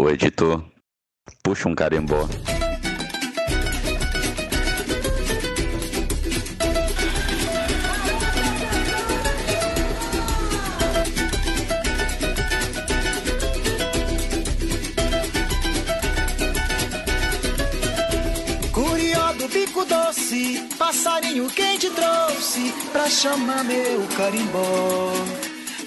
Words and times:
O 0.00 0.10
editor, 0.10 0.64
puxa 1.42 1.68
um 1.68 1.74
carimbó. 1.74 2.28
Passarinho 20.78 21.48
quem 21.50 21.78
te 21.78 21.88
trouxe 21.90 22.72
pra 22.92 23.08
chamar 23.08 23.64
meu 23.64 24.06
carimbó. 24.16 25.43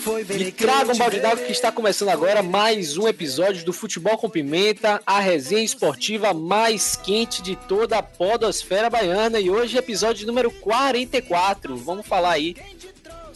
Me 0.08 0.24
que 0.54 0.64
traga 0.64 0.94
um 0.94 0.98
balde 0.98 1.20
d'água 1.20 1.44
que 1.44 1.52
está 1.52 1.70
começando 1.70 2.08
agora 2.08 2.42
mais 2.42 2.98
um 2.98 3.10
episódio 3.10 3.66
do 3.66 3.74
Futebol 3.74 4.18
com 4.18 4.30
Pimenta, 4.30 5.02
a 5.06 5.20
resenha 5.20 5.62
esportiva 5.66 6.34
mais 6.34 6.96
quente 6.96 7.42
de 7.42 7.58
toda 7.58 7.98
a 7.98 8.02
podosfera 8.02 8.90
baiana. 8.90 9.38
E 9.38 9.50
hoje 9.50 9.78
episódio 9.78 10.26
número 10.26 10.50
44. 10.50 11.76
Vamos 11.76 12.08
falar 12.08 12.32
aí 12.32 12.56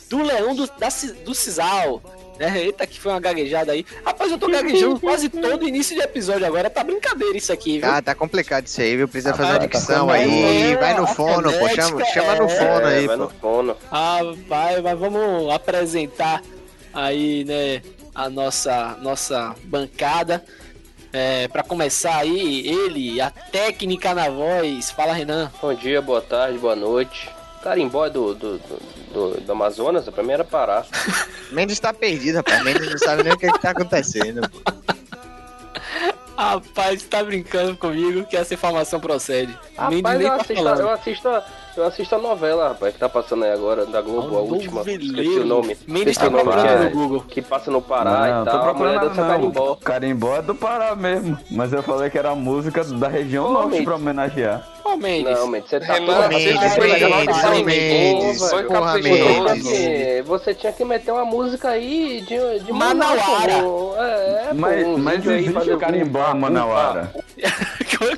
do 0.09 0.23
Leão 0.23 0.55
do, 0.55 0.65
da, 0.65 0.88
do 1.26 1.35
Cisal. 1.35 2.02
né? 2.39 2.63
Eita, 2.63 2.88
que 2.88 3.01
foi 3.01 3.12
uma 3.12 3.20
gaguejada 3.20 3.73
aí. 3.73 3.85
Rapaz, 4.05 4.31
eu 4.31 4.38
tô 4.38 4.48
gaguejando 4.48 4.98
quase 4.98 5.27
todo 5.27 5.67
início 5.67 5.93
de 5.93 6.01
episódio 6.01 6.48
agora. 6.48 6.70
Tá 6.70 6.85
brincadeira 6.85 7.38
isso 7.38 7.51
aqui, 7.51 7.79
viu? 7.79 7.91
Ah, 7.91 8.01
tá 8.01 8.15
complicado 8.15 8.65
isso 8.67 8.79
aí, 8.79 8.95
viu? 8.95 9.09
Precisa 9.09 9.31
Ah, 9.34 9.38
fazer 9.38 9.49
uma 9.51 9.59
tá 9.59 9.65
dicção 9.65 10.07
ficando 10.07 10.12
aí. 10.13 10.71
é, 10.71 10.77
Vai 10.77 10.93
no 10.98 11.05
fono, 11.07 11.51
pô. 11.51 11.67
Chama, 11.67 12.05
chama 12.05 12.35
no 12.35 12.45
é. 12.45 12.55
fono 12.55 12.85
aí, 12.88 13.07
vai 13.07 13.17
pô. 13.17 13.23
no 13.23 13.29
fono. 13.29 13.77
Ah, 13.91 14.20
vai, 14.48 14.79
mas 14.81 14.98
vamos 14.98 15.53
apresentar 15.53 16.41
aí, 16.93 17.43
né, 17.45 17.81
a 18.13 18.29
nossa 18.29 18.97
nossa 19.01 19.55
bancada. 19.65 20.43
É, 21.13 21.47
para 21.49 21.61
começar 21.61 22.15
aí, 22.19 22.65
ele, 22.65 23.19
a 23.19 23.29
técnica 23.29 24.13
na 24.13 24.29
voz. 24.29 24.91
Fala, 24.91 25.11
Renan. 25.11 25.51
Bom 25.61 25.73
dia, 25.73 26.01
boa 26.01 26.21
tarde, 26.21 26.57
boa 26.57 26.75
noite. 26.75 27.29
Carimbó 27.61 28.05
é 28.05 28.09
do, 28.09 28.33
do, 28.33 28.57
do, 28.57 28.79
do, 29.13 29.41
do 29.41 29.51
Amazonas, 29.51 30.07
pra 30.09 30.23
mim 30.23 30.31
era 30.31 30.43
Pará. 30.45 30.85
Mendes 31.51 31.79
tá 31.81 31.93
perdido, 31.93 32.37
rapaz. 32.37 32.63
Mendes 32.63 32.89
não 32.89 32.98
sabe 32.98 33.23
nem 33.23 33.33
o 33.33 33.37
que, 33.37 33.51
que 33.51 33.59
tá 33.59 33.71
acontecendo. 33.71 34.49
pô. 34.49 34.71
Rapaz, 36.37 37.03
tá 37.03 37.23
brincando 37.23 37.77
comigo 37.77 38.26
que 38.26 38.35
essa 38.35 38.53
informação 38.53 38.99
procede. 38.99 39.55
Rapaz, 39.77 40.17
nem 40.17 40.27
eu 40.27 40.29
tá 40.29 40.35
assisto, 40.37 40.55
falando. 40.55 40.79
eu, 40.79 40.89
assisto, 40.89 41.27
a- 41.29 41.45
eu 41.77 41.83
assisto 41.85 42.15
a 42.15 42.17
novela, 42.17 42.69
rapaz, 42.69 42.93
que 42.93 42.99
tá 42.99 43.07
passando 43.09 43.43
aí 43.45 43.51
agora, 43.51 43.85
da 43.85 44.01
Globo, 44.01 44.37
a 44.37 44.41
última. 44.41 44.81
Esqueci 44.81 45.39
o 45.39 45.45
nome. 45.45 45.77
Mendes 45.87 46.17
Esqueci 46.17 46.19
tá 46.19 46.27
o 46.27 46.31
nome 46.31 46.43
que, 46.43 46.49
procurando 46.51 46.81
é, 46.81 46.89
no 46.89 46.91
Google. 46.91 47.23
que 47.27 47.41
passa 47.41 47.71
no 47.71 47.81
Pará 47.81 48.11
não, 48.11 48.41
e 48.41 48.45
tô 48.45 48.51
tal. 48.51 48.75
Mulher 48.75 48.99
procurando 48.99 49.15
não. 49.15 49.27
carimbó. 49.27 49.75
Carimbó 49.83 50.35
é 50.37 50.41
do 50.41 50.55
Pará 50.55 50.95
mesmo. 50.95 51.37
Mas 51.49 51.73
eu 51.73 51.81
falei 51.83 52.09
que 52.09 52.17
era 52.17 52.31
a 52.31 52.35
música 52.35 52.83
da 52.83 53.07
região 53.07 53.45
Ô, 53.47 53.51
norte 53.53 53.69
Mendes. 53.69 53.85
pra 53.85 53.95
homenagear. 53.95 54.67
Ô, 54.83 54.95
Mendes. 54.97 55.37
Não, 55.39 55.47
Mendes, 55.47 55.69
você 55.69 55.79
tá 55.79 55.93
Renan, 55.93 56.05
todo- 56.21 56.27
Mendes, 56.29 56.59
você 56.59 56.69
foi 56.69 56.87
Mendes, 56.87 57.03
ô, 57.03 57.63
Mendes, 57.63 58.51
velho. 58.51 58.67
porra, 58.67 58.93
Mendes. 58.95 59.63
tinha 59.67 60.15
que- 60.15 60.21
Você 60.23 60.53
tinha 60.53 60.71
que 60.73 60.85
meter 60.85 61.11
uma 61.11 61.25
música 61.25 61.69
aí 61.69 62.21
de, 62.27 62.59
de 62.65 62.71
Manauara. 62.73 63.51
É, 63.53 64.47
pô, 64.49 64.55
Mas, 64.55 64.88
mas 64.99 65.25
existe 65.27 65.72
o 65.72 65.77
carimbó, 65.77 66.33
Manauara. 66.33 67.11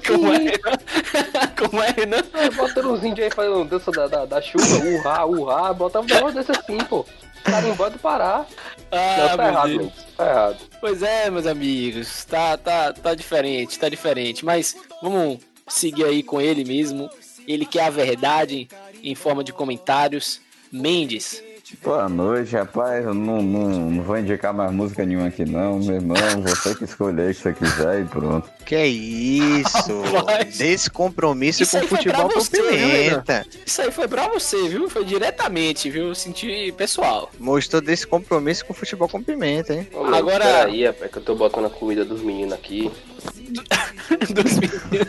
Como 0.07 0.33
é, 0.33 0.37
Renan? 0.37 1.49
Como 1.57 1.83
é, 1.83 1.91
Renan? 1.91 2.23
É, 2.33 2.49
bota 2.49 2.87
uns 2.87 3.03
índios 3.03 3.25
aí 3.25 3.31
fazendo 3.31 3.65
dança 3.65 3.91
da, 3.91 4.07
da, 4.07 4.25
da 4.25 4.41
chuva, 4.41 4.85
urrá, 4.85 5.25
urrá, 5.25 5.73
bota 5.73 5.99
um 5.99 6.05
negócio 6.05 6.35
desse 6.35 6.51
assim, 6.51 6.77
pô. 6.85 7.05
Carimbó 7.43 7.87
é 7.87 7.89
do 7.89 7.99
Pará. 7.99 8.45
Ah, 8.91 9.27
Não, 9.29 9.37
tá 9.37 9.47
errado, 9.47 9.77
Deus. 9.77 9.93
Tá 10.15 10.29
errado. 10.29 10.57
Pois 10.79 11.03
é, 11.03 11.29
meus 11.29 11.45
amigos, 11.45 12.23
tá, 12.25 12.57
tá, 12.57 12.93
tá 12.93 13.13
diferente, 13.13 13.77
tá 13.77 13.89
diferente. 13.89 14.45
Mas 14.45 14.75
vamos 15.01 15.39
seguir 15.67 16.05
aí 16.05 16.23
com 16.23 16.39
ele 16.39 16.63
mesmo. 16.63 17.09
Ele 17.45 17.65
que 17.65 17.79
é 17.79 17.85
a 17.85 17.89
verdade 17.89 18.69
em 19.03 19.15
forma 19.15 19.43
de 19.43 19.51
comentários. 19.51 20.39
Mendes. 20.71 21.43
Boa 21.81 22.07
noite, 22.07 22.55
rapaz. 22.55 23.05
Eu 23.05 23.13
não, 23.13 23.41
não, 23.41 23.67
não 23.89 24.03
vou 24.03 24.17
indicar 24.17 24.53
mais 24.53 24.71
música 24.71 25.05
nenhuma 25.05 25.27
aqui, 25.27 25.43
não. 25.45 25.79
Meu 25.79 25.95
irmão, 25.95 26.15
você 26.45 26.75
que 26.75 26.83
escolher 26.83 27.31
o 27.31 27.33
que 27.33 27.41
você 27.41 27.53
quiser 27.53 28.01
e 28.01 28.05
pronto. 28.05 28.49
Que 28.65 28.85
isso? 28.85 30.01
Rapaz. 30.13 30.57
Descompromisso 30.57 31.63
Isso 31.63 31.71
com 31.71 31.77
aí 31.79 31.87
foi 31.87 31.97
futebol 31.97 32.29
com 32.29 32.39
você, 32.39 32.61
viu, 32.61 32.69
pimenta. 32.71 33.45
Isso 33.65 33.81
aí 33.81 33.91
foi 33.91 34.07
pra 34.07 34.27
você, 34.29 34.69
viu? 34.69 34.89
Foi 34.89 35.03
diretamente, 35.03 35.89
viu? 35.89 36.07
Eu 36.09 36.15
senti 36.15 36.71
pessoal. 36.77 37.29
Mostrou 37.39 37.81
descompromisso 37.81 38.65
com 38.65 38.73
futebol 38.73 39.09
com 39.09 39.21
pimenta, 39.21 39.73
hein? 39.73 39.87
Ô, 39.93 40.05
Agora- 40.05 40.43
Peraí, 40.45 40.85
rapaz, 40.85 41.11
que 41.11 41.17
eu 41.17 41.23
tô 41.23 41.35
botando 41.35 41.65
a 41.65 41.69
comida 41.69 42.05
dos 42.05 42.21
meninos 42.21 42.53
aqui. 42.53 42.91
Dos 44.33 44.53
meninos. 44.53 45.07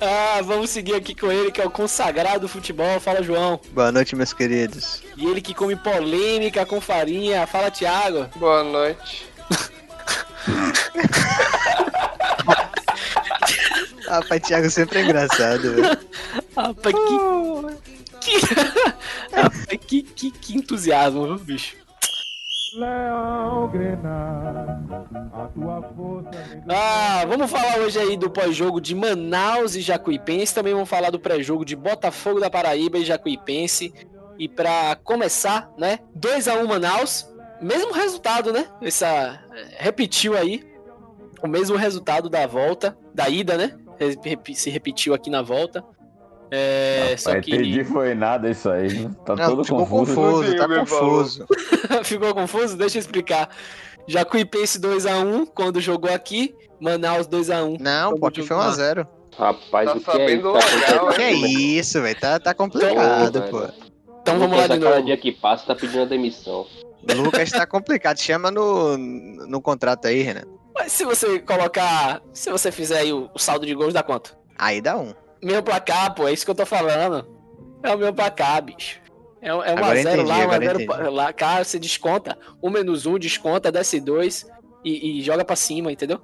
Ah, 0.00 0.40
vamos 0.42 0.70
seguir 0.70 0.94
aqui 0.94 1.14
com 1.14 1.30
ele, 1.30 1.50
que 1.50 1.60
é 1.60 1.66
o 1.66 1.70
consagrado 1.70 2.40
do 2.40 2.48
futebol. 2.48 3.00
Fala, 3.00 3.22
João. 3.22 3.60
Boa 3.72 3.90
noite, 3.90 4.14
meus 4.14 4.32
queridos. 4.32 5.02
E 5.16 5.26
ele 5.26 5.40
que 5.40 5.54
come 5.54 5.76
polêmica 5.76 6.64
com 6.64 6.80
farinha. 6.80 7.46
Fala, 7.46 7.70
Thiago. 7.70 8.28
Boa 8.36 8.62
noite. 8.62 9.26
Rapaz, 14.08 14.42
Thiago 14.42 14.70
sempre 14.70 15.00
é 15.00 15.02
engraçado, 15.02 15.74
velho. 15.74 15.98
Rapaz, 16.56 16.94
que. 18.20 18.30
Que... 18.38 18.46
Rapaz, 19.34 19.66
que, 19.86 20.02
que, 20.02 20.30
que 20.30 20.56
entusiasmo, 20.56 21.26
viu, 21.26 21.38
bicho? 21.38 21.76
Ah, 26.68 27.24
vamos 27.26 27.50
falar 27.50 27.78
hoje 27.78 27.98
aí 27.98 28.16
do 28.16 28.30
pós-jogo 28.30 28.80
de 28.80 28.94
Manaus 28.94 29.74
e 29.74 29.80
Jacuipense. 29.80 30.54
Também 30.54 30.74
vamos 30.74 30.88
falar 30.88 31.10
do 31.10 31.18
pré-jogo 31.18 31.64
de 31.64 31.74
Botafogo 31.74 32.40
da 32.40 32.50
Paraíba 32.50 32.98
e 32.98 33.04
Jacuipense. 33.04 33.92
E 34.38 34.48
pra 34.48 34.96
começar, 35.02 35.70
né? 35.78 35.98
2 36.14 36.48
a 36.48 36.54
1 36.56 36.66
Manaus. 36.66 37.28
Mesmo 37.60 37.92
resultado, 37.92 38.52
né? 38.52 38.66
Essa 38.82 39.40
repetiu 39.78 40.36
aí 40.36 40.62
o 41.42 41.48
mesmo 41.48 41.76
resultado 41.76 42.28
da 42.28 42.46
volta, 42.46 42.96
da 43.14 43.28
ida, 43.28 43.56
né? 43.56 43.76
Se 44.54 44.70
repetiu 44.70 45.14
aqui 45.14 45.30
na 45.30 45.42
volta. 45.42 45.84
É, 46.50 47.14
só 47.18 47.30
Rapaz, 47.30 47.44
que 47.44 47.54
entendi 47.54 47.84
foi 47.84 48.14
nada 48.14 48.48
isso 48.50 48.70
aí. 48.70 48.92
né? 48.92 49.10
Tá 49.26 49.36
Não, 49.36 49.50
todo 49.50 49.64
ficou 49.64 49.86
confuso. 49.86 50.14
confuso, 50.14 50.56
tá 50.56 50.68
confuso. 50.68 51.46
Ficou 52.04 52.34
confuso? 52.34 52.76
Deixa 52.76 52.96
eu 52.98 53.00
explicar. 53.00 53.50
Jacuipense 54.06 54.80
2x1 54.80 55.48
quando 55.54 55.80
jogou 55.80 56.10
aqui. 56.12 56.54
Manaus 56.80 57.26
2x1. 57.28 57.78
Não, 57.80 58.16
pô, 58.16 58.26
aqui 58.26 58.42
foi 58.42 58.56
1x0. 58.56 59.06
Rapaz, 59.36 59.90
Tá 59.90 59.96
o 59.96 60.00
que 60.00 60.10
é 60.22 60.34
isso? 60.34 60.52
legal, 60.52 61.08
Que 61.14 61.22
hein? 61.22 61.76
isso, 61.78 62.00
velho? 62.02 62.18
Tá, 62.18 62.40
tá 62.40 62.54
complicado, 62.54 63.38
Então, 63.38 63.50
pô. 63.50 63.68
Então 64.22 64.38
vamos 64.38 64.56
lá 64.56 64.66
de 64.66 64.78
Cada 64.78 64.90
novo. 64.96 65.02
dia 65.06 65.16
que 65.16 65.32
passa, 65.32 65.66
tá 65.66 65.74
pedindo 65.74 66.02
a 66.02 66.06
demissão. 66.06 66.66
Lucas 67.16 67.50
tá 67.50 67.66
complicado. 67.66 68.18
Chama 68.18 68.50
no, 68.50 68.96
no 68.96 69.60
contrato 69.60 70.06
aí, 70.08 70.22
Renan. 70.22 70.42
Mas 70.74 70.92
se 70.92 71.04
você 71.04 71.38
colocar. 71.40 72.20
Se 72.32 72.50
você 72.50 72.70
fizer 72.72 72.98
aí 73.00 73.12
o, 73.12 73.28
o 73.34 73.38
saldo 73.38 73.64
de 73.66 73.74
gols, 73.74 73.92
dá 73.94 74.02
quanto? 74.02 74.36
Aí 74.58 74.80
dá 74.80 74.96
um. 74.96 75.12
Meu 75.42 75.62
placar, 75.62 76.14
pô, 76.14 76.26
é 76.26 76.32
isso 76.32 76.44
que 76.44 76.50
eu 76.50 76.54
tô 76.54 76.66
falando. 76.66 77.26
É 77.82 77.94
o 77.94 77.98
meu 77.98 78.12
placar, 78.12 78.62
bicho. 78.62 79.00
É, 79.40 79.54
um- 79.54 79.62
é 79.62 79.72
1 79.72 79.78
Agora 79.78 79.98
a 79.98 80.02
0 80.02 80.08
entendi, 80.22 80.28
lá, 80.28 80.36
1 80.36 80.40
a 80.40 80.42
agora 80.44 80.64
0 80.64 80.80
entendi. 80.82 81.08
lá. 81.10 81.32
Cara, 81.32 81.64
você 81.64 81.78
desconta. 81.78 82.36
1 82.62 82.70
menos 82.70 83.06
1, 83.06 83.18
desconta, 83.18 83.70
desce 83.70 84.00
2 84.00 84.46
e, 84.84 85.18
e 85.18 85.22
joga 85.22 85.44
pra 85.44 85.54
cima, 85.54 85.92
entendeu? 85.92 86.20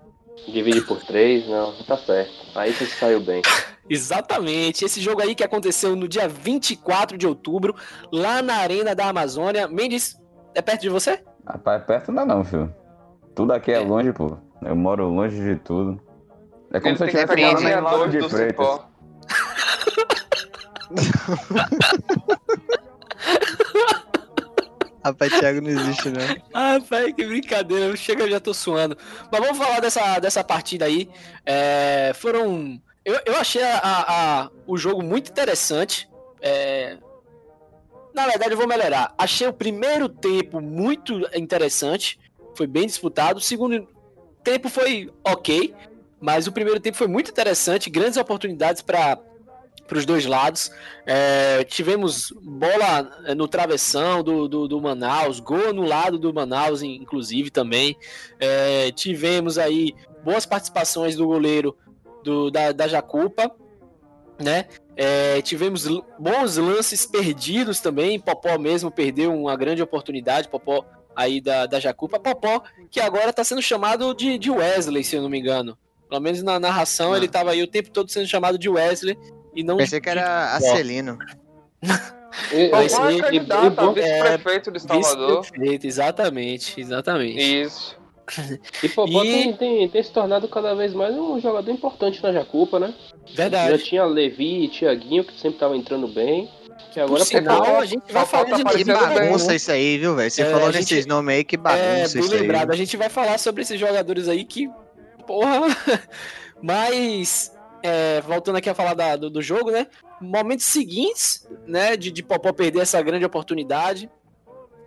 Divide 0.49 0.81
por 0.81 1.01
três, 1.05 1.47
não, 1.49 1.73
tá 1.85 1.97
certo. 1.97 2.33
Aí 2.57 2.73
você 2.73 2.87
saiu 2.87 3.21
bem. 3.21 3.41
Exatamente. 3.89 4.85
Esse 4.85 5.01
jogo 5.01 5.23
aí 5.23 5.35
que 5.35 5.45
aconteceu 5.45 5.95
no 5.95 6.09
dia 6.09 6.27
24 6.29 7.17
de 7.17 7.27
outubro, 7.27 7.75
lá 8.13 8.43
na 8.43 8.57
Arena 8.57 8.95
da 8.97 9.07
Amazônia. 9.09 9.69
Mendes, 9.69 10.21
é 10.55 10.61
perto 10.61 10.83
de 10.83 10.89
você? 10.89 11.23
Rapaz, 11.47 11.85
perto 11.85 12.11
não 12.11 12.23
é 12.23 12.27
não, 12.27 12.45
filho. 12.45 12.75
Tudo 13.35 13.53
aqui 13.53 13.71
é 13.71 13.77
É. 13.77 13.79
longe, 13.81 14.13
pô. 14.13 14.37
Eu 14.63 14.75
moro 14.75 15.09
longe 15.09 15.37
de 15.41 15.57
tudo. 15.61 16.01
É 16.73 16.81
como 16.81 16.91
Ele 16.91 16.97
se 16.97 17.03
eu 17.05 17.07
estivesse 17.07 17.35
pegar 17.35 17.53
morando 17.53 17.69
em 17.69 17.81
Lauro 17.81 18.11
de 18.11 18.29
Freitas. 18.29 18.67
cipó. 18.67 18.89
Rapaz, 25.05 25.33
Thiago 25.39 25.61
não 25.61 25.69
existe, 25.71 26.09
não. 26.09 26.21
Ah, 26.55 26.79
pai, 26.89 27.13
que 27.13 27.27
brincadeira. 27.27 27.95
Chega, 27.95 28.25
eu 28.25 28.31
já 28.31 28.41
tô 28.41 28.55
suando. 28.55 28.97
Mas 29.31 29.41
vamos 29.41 29.59
falar 29.59 29.81
dessa, 29.81 30.19
dessa 30.19 30.43
partida 30.43 30.87
aí. 30.87 31.11
É, 31.45 32.13
foram. 32.15 32.81
Eu, 33.05 33.21
eu 33.27 33.37
achei 33.37 33.63
a, 33.63 33.81
a- 33.83 34.51
o 34.67 34.79
jogo 34.79 35.03
muito 35.03 35.31
interessante. 35.31 36.09
É, 36.41 36.97
na 38.15 38.27
verdade, 38.27 38.53
eu 38.53 38.57
vou 38.57 38.67
melhorar. 38.67 39.13
Achei 39.19 39.47
o 39.47 39.53
primeiro 39.53 40.09
tempo 40.09 40.59
muito 40.63 41.21
interessante. 41.35 42.19
Foi 42.57 42.67
bem 42.67 42.87
disputado. 42.87 43.37
O 43.39 43.43
segundo 43.43 43.87
tempo 44.43 44.71
foi 44.71 45.13
ok. 45.23 45.75
Mas 46.19 46.47
o 46.47 46.53
primeiro 46.53 46.81
tempo 46.81 46.97
foi 46.97 47.09
muito 47.09 47.31
interessante. 47.31 47.91
Grandes 47.91 48.17
oportunidades 48.17 48.81
para 48.81 49.19
para 49.87 49.99
os 49.99 50.07
dois 50.07 50.27
lados. 50.27 50.71
É, 51.07 51.65
tivemos 51.65 52.33
bola 52.43 53.11
é, 53.27 53.35
no 53.35 53.47
travessão 53.47 54.23
do, 54.23 54.49
do, 54.49 54.69
do, 54.69 54.81
Manaus, 54.81 55.41
gol 55.41 55.73
no 55.73 55.83
lado 55.83 56.19
do 56.19 56.33
Manaus, 56.33 56.83
inclusive 56.83 57.51
também. 57.51 57.97
É, 58.39 58.91
tivemos 58.93 59.59
aí 59.59 59.95
boas 60.25 60.47
participações 60.47 61.17
do 61.17 61.27
goleiro 61.27 61.77
do, 62.23 62.51
da, 62.51 62.73
da 62.73 62.89
Jacupa, 62.89 63.51
né? 64.39 64.67
É, 64.97 65.43
tivemos 65.43 65.87
bons 66.19 66.57
lances 66.57 67.05
perdidos 67.05 67.81
também. 67.81 68.19
Popó 68.19 68.59
mesmo 68.59 68.91
perdeu 68.91 69.33
uma 69.35 69.57
grande 69.57 69.83
oportunidade. 69.83 70.49
Popó 70.49 70.85
aí 71.15 71.41
da, 71.41 71.67
da 71.67 71.81
Jacupa. 71.81 72.19
Popó, 72.19 72.63
que 72.91 73.01
agora 73.01 73.31
está 73.31 73.45
sendo 73.45 73.61
chamado 73.61 74.15
de, 74.15 74.39
de 74.39 74.51
Wesley, 74.51 75.05
se 75.05 75.17
eu 75.17 75.23
não 75.23 75.29
me 75.29 75.39
engano. 75.39 75.77
Pelo 76.09 76.21
menos 76.21 76.43
na 76.43 76.61
narração 76.61 77.11
não. 77.11 77.17
ele 77.17 77.27
estava 77.27 77.51
aí 77.51 77.63
o 77.63 77.67
tempo 77.67 77.91
todo 77.91 78.11
sendo 78.11 78.27
chamado 78.27 78.57
de 78.57 78.69
Wesley 78.69 79.19
e 79.55 79.63
não. 79.63 79.77
Pensei 79.77 80.01
que 80.01 80.09
era 80.09 80.55
Acelino. 80.55 81.19
Popó 82.71 83.09
é 83.09 83.21
candidato 83.21 83.81
a 83.81 83.93
vice-prefeito 83.93 84.73
de 84.73 84.81
Salvador. 84.81 85.43
Vice-prefeito, 85.43 85.87
exatamente, 85.87 86.81
exatamente. 86.81 87.63
Isso. 87.63 87.97
E 88.83 88.89
Popó 88.89 89.23
e... 89.23 89.33
Tem, 89.33 89.57
tem, 89.57 89.89
tem, 89.89 90.03
se 90.03 90.11
tornado 90.11 90.49
cada 90.49 90.75
vez 90.75 90.95
mais 90.95 91.15
um 91.15 91.39
jogador 91.41 91.71
importante 91.71 92.23
na 92.23 92.33
Jacupa, 92.33 92.81
né? 92.81 92.95
Verdade. 93.35 93.79
Já 93.79 93.85
tinha 93.85 94.05
Levi 94.05 94.65
e 94.65 94.69
Tiaguinho, 94.69 95.25
que 95.25 95.33
sempre 95.35 95.57
estavam 95.57 95.77
entrando 95.77 96.09
bem. 96.09 96.51
Que 96.93 97.01
agora 97.01 97.21
Por 97.21 97.27
sinal, 97.27 97.63
Popó, 97.63 97.81
a 97.81 97.87
gente 97.87 98.13
vai 98.13 98.27
falar 98.27 98.45
tá 98.47 98.73
de 98.73 98.85
bagunça 98.85 99.49
bem, 99.49 99.57
isso 99.57 99.71
aí, 99.71 99.99
viu, 99.99 100.15
velho? 100.17 100.31
Você 100.31 100.43
é, 100.43 100.47
falou 100.47 100.73
gente, 100.73 100.93
nesses 100.93 101.07
nomes 101.07 101.37
aí, 101.37 101.45
que 101.45 101.57
bagunça 101.57 102.19
é, 102.19 102.21
isso 102.21 102.35
lembrado, 102.35 102.71
aí. 102.71 102.75
A 102.75 102.79
gente 102.79 102.97
vai 102.97 103.09
falar 103.09 103.39
sobre 103.39 103.63
esses 103.63 103.79
jogadores 103.79 104.29
aí 104.29 104.45
que, 104.45 104.69
porra... 105.27 105.61
Mas, 106.63 107.54
é, 107.85 108.23
voltando 108.23 108.57
aqui 108.57 108.71
a 108.71 108.75
falar 108.75 108.95
da, 108.95 109.15
do, 109.15 109.29
do, 109.29 109.43
jogo, 109.43 109.71
né? 109.71 109.87
Momentos 110.19 110.65
seguintes, 110.65 111.47
né, 111.67 111.99
de, 111.99 112.11
de 112.11 112.23
Popó 112.23 112.51
perder 112.51 112.81
essa 112.81 113.03
grande 113.03 113.27
oportunidade, 113.27 114.11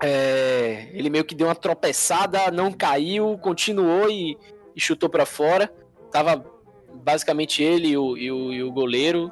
é, 0.01 0.89
ele 0.94 1.07
meio 1.07 1.23
que 1.23 1.35
deu 1.35 1.45
uma 1.45 1.53
tropeçada, 1.53 2.49
não 2.49 2.73
caiu, 2.73 3.38
continuou 3.38 4.09
e, 4.09 4.35
e 4.75 4.81
chutou 4.81 5.09
para 5.09 5.27
fora. 5.27 5.71
Tava 6.11 6.44
basicamente 6.91 7.61
ele 7.61 7.89
e 7.89 7.97
o, 7.97 8.17
e 8.17 8.31
o, 8.31 8.51
e 8.51 8.63
o 8.63 8.71
goleiro. 8.71 9.31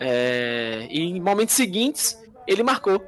É, 0.00 0.88
e 0.90 1.02
em 1.02 1.20
momentos 1.20 1.54
seguintes, 1.54 2.18
ele 2.46 2.62
marcou 2.62 3.04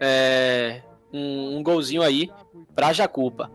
é, 0.00 0.82
um, 1.12 1.58
um, 1.58 1.62
golzinho 1.64 2.02
aí 2.02 2.30
pra 2.76 2.92
Jacupa. 2.92 3.50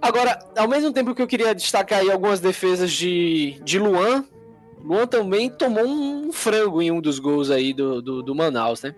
Agora, 0.00 0.38
ao 0.56 0.66
mesmo 0.66 0.92
tempo 0.92 1.14
que 1.14 1.20
eu 1.20 1.26
queria 1.26 1.54
destacar 1.54 1.98
aí 1.98 2.10
algumas 2.10 2.40
defesas 2.40 2.90
de, 2.90 3.60
de 3.62 3.78
Luan, 3.78 4.24
Luan 4.84 5.06
também 5.06 5.48
tomou 5.48 5.86
um 5.86 6.30
frango 6.30 6.82
em 6.82 6.90
um 6.90 7.00
dos 7.00 7.18
gols 7.18 7.50
aí 7.50 7.72
do, 7.72 8.02
do, 8.02 8.22
do 8.22 8.34
Manaus, 8.34 8.82
né? 8.82 8.94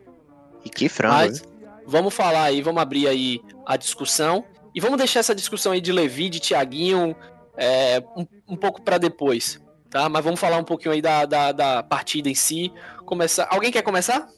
E 0.64 0.68
que 0.68 0.88
frango, 0.88 1.14
Mas, 1.14 1.44
Vamos 1.86 2.12
falar 2.12 2.42
aí, 2.42 2.60
vamos 2.60 2.82
abrir 2.82 3.06
aí 3.06 3.40
a 3.64 3.76
discussão. 3.76 4.44
E 4.74 4.80
vamos 4.80 4.98
deixar 4.98 5.20
essa 5.20 5.34
discussão 5.34 5.70
aí 5.70 5.80
de 5.80 5.92
Levi, 5.92 6.28
de 6.28 6.40
Tiaguinho, 6.40 7.14
é, 7.56 8.02
um, 8.16 8.26
um, 8.48 8.56
pouco 8.56 8.82
para 8.82 8.98
depois, 8.98 9.62
tá? 9.88 10.08
Mas 10.08 10.24
vamos 10.24 10.40
falar 10.40 10.58
um 10.58 10.64
pouquinho 10.64 10.92
aí 10.92 11.00
da, 11.00 11.24
da, 11.24 11.52
da, 11.52 11.82
partida 11.84 12.28
em 12.28 12.34
si. 12.34 12.72
Começar. 13.06 13.46
Alguém 13.48 13.70
quer 13.70 13.82
começar? 13.82 14.28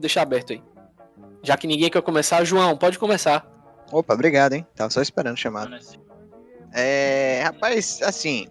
Deixa 0.00 0.20
aberto 0.20 0.52
aí. 0.52 0.62
Já 1.44 1.56
que 1.56 1.68
ninguém 1.68 1.88
quer 1.88 2.02
começar, 2.02 2.44
João, 2.44 2.76
pode 2.76 2.98
começar. 2.98 3.48
Opa, 3.92 4.14
obrigado, 4.14 4.54
hein? 4.54 4.66
Tava 4.74 4.90
só 4.90 5.00
esperando 5.00 5.34
o 5.34 5.40
chamado. 5.40 5.74
É, 6.74 7.42
rapaz, 7.44 8.00
assim, 8.02 8.48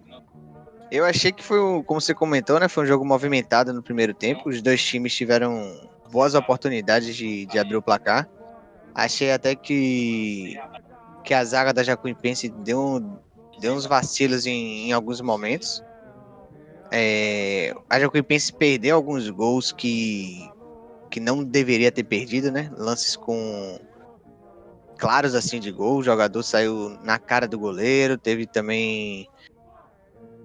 eu 0.92 1.06
achei 1.06 1.32
que 1.32 1.42
foi, 1.42 1.58
como 1.84 1.98
você 2.02 2.12
comentou, 2.12 2.60
né? 2.60 2.68
Foi 2.68 2.84
um 2.84 2.86
jogo 2.86 3.02
movimentado 3.02 3.72
no 3.72 3.82
primeiro 3.82 4.12
tempo. 4.12 4.50
Os 4.50 4.60
dois 4.60 4.84
times 4.84 5.14
tiveram 5.14 5.74
boas 6.10 6.34
oportunidades 6.34 7.16
de, 7.16 7.46
de 7.46 7.58
abrir 7.58 7.76
o 7.76 7.82
placar. 7.82 8.28
Achei 8.94 9.32
até 9.32 9.54
que, 9.54 10.54
que 11.24 11.32
a 11.32 11.42
zaga 11.42 11.72
da 11.72 11.82
Jacuipense 11.82 12.50
deu, 12.50 13.02
deu 13.58 13.72
uns 13.72 13.86
vacilos 13.86 14.44
em, 14.44 14.88
em 14.88 14.92
alguns 14.92 15.22
momentos. 15.22 15.82
É, 16.90 17.74
a 17.88 17.98
Jacuipense 17.98 18.52
perdeu 18.52 18.94
alguns 18.94 19.30
gols 19.30 19.72
que, 19.72 20.46
que 21.10 21.18
não 21.18 21.42
deveria 21.42 21.90
ter 21.90 22.04
perdido, 22.04 22.52
né? 22.52 22.70
Lances 22.76 23.16
com 23.16 23.80
claros 24.98 25.34
assim 25.34 25.58
de 25.58 25.72
gol. 25.72 25.96
O 25.96 26.02
jogador 26.02 26.42
saiu 26.42 26.98
na 27.02 27.18
cara 27.18 27.48
do 27.48 27.58
goleiro. 27.58 28.18
Teve 28.18 28.46
também 28.46 29.26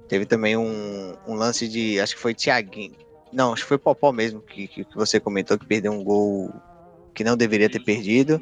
teve 0.08 0.26
também 0.26 0.56
um, 0.58 1.16
um 1.28 1.34
lance 1.36 1.68
de 1.68 2.00
acho 2.00 2.16
que 2.16 2.22
foi 2.22 2.34
Thiaguinho, 2.34 2.96
não, 3.32 3.54
acho 3.54 3.64
que 3.64 3.68
foi 3.68 3.78
Popó 3.78 4.12
mesmo 4.12 4.42
que, 4.42 4.68
que, 4.68 4.84
que 4.86 4.96
você 4.96 5.20
comentou 5.20 5.58
que 5.58 5.66
perdeu 5.66 5.92
um 5.92 6.04
gol 6.04 6.52
que 7.14 7.24
não 7.24 7.36
deveria 7.36 7.70
ter 7.70 7.80
perdido. 7.80 8.42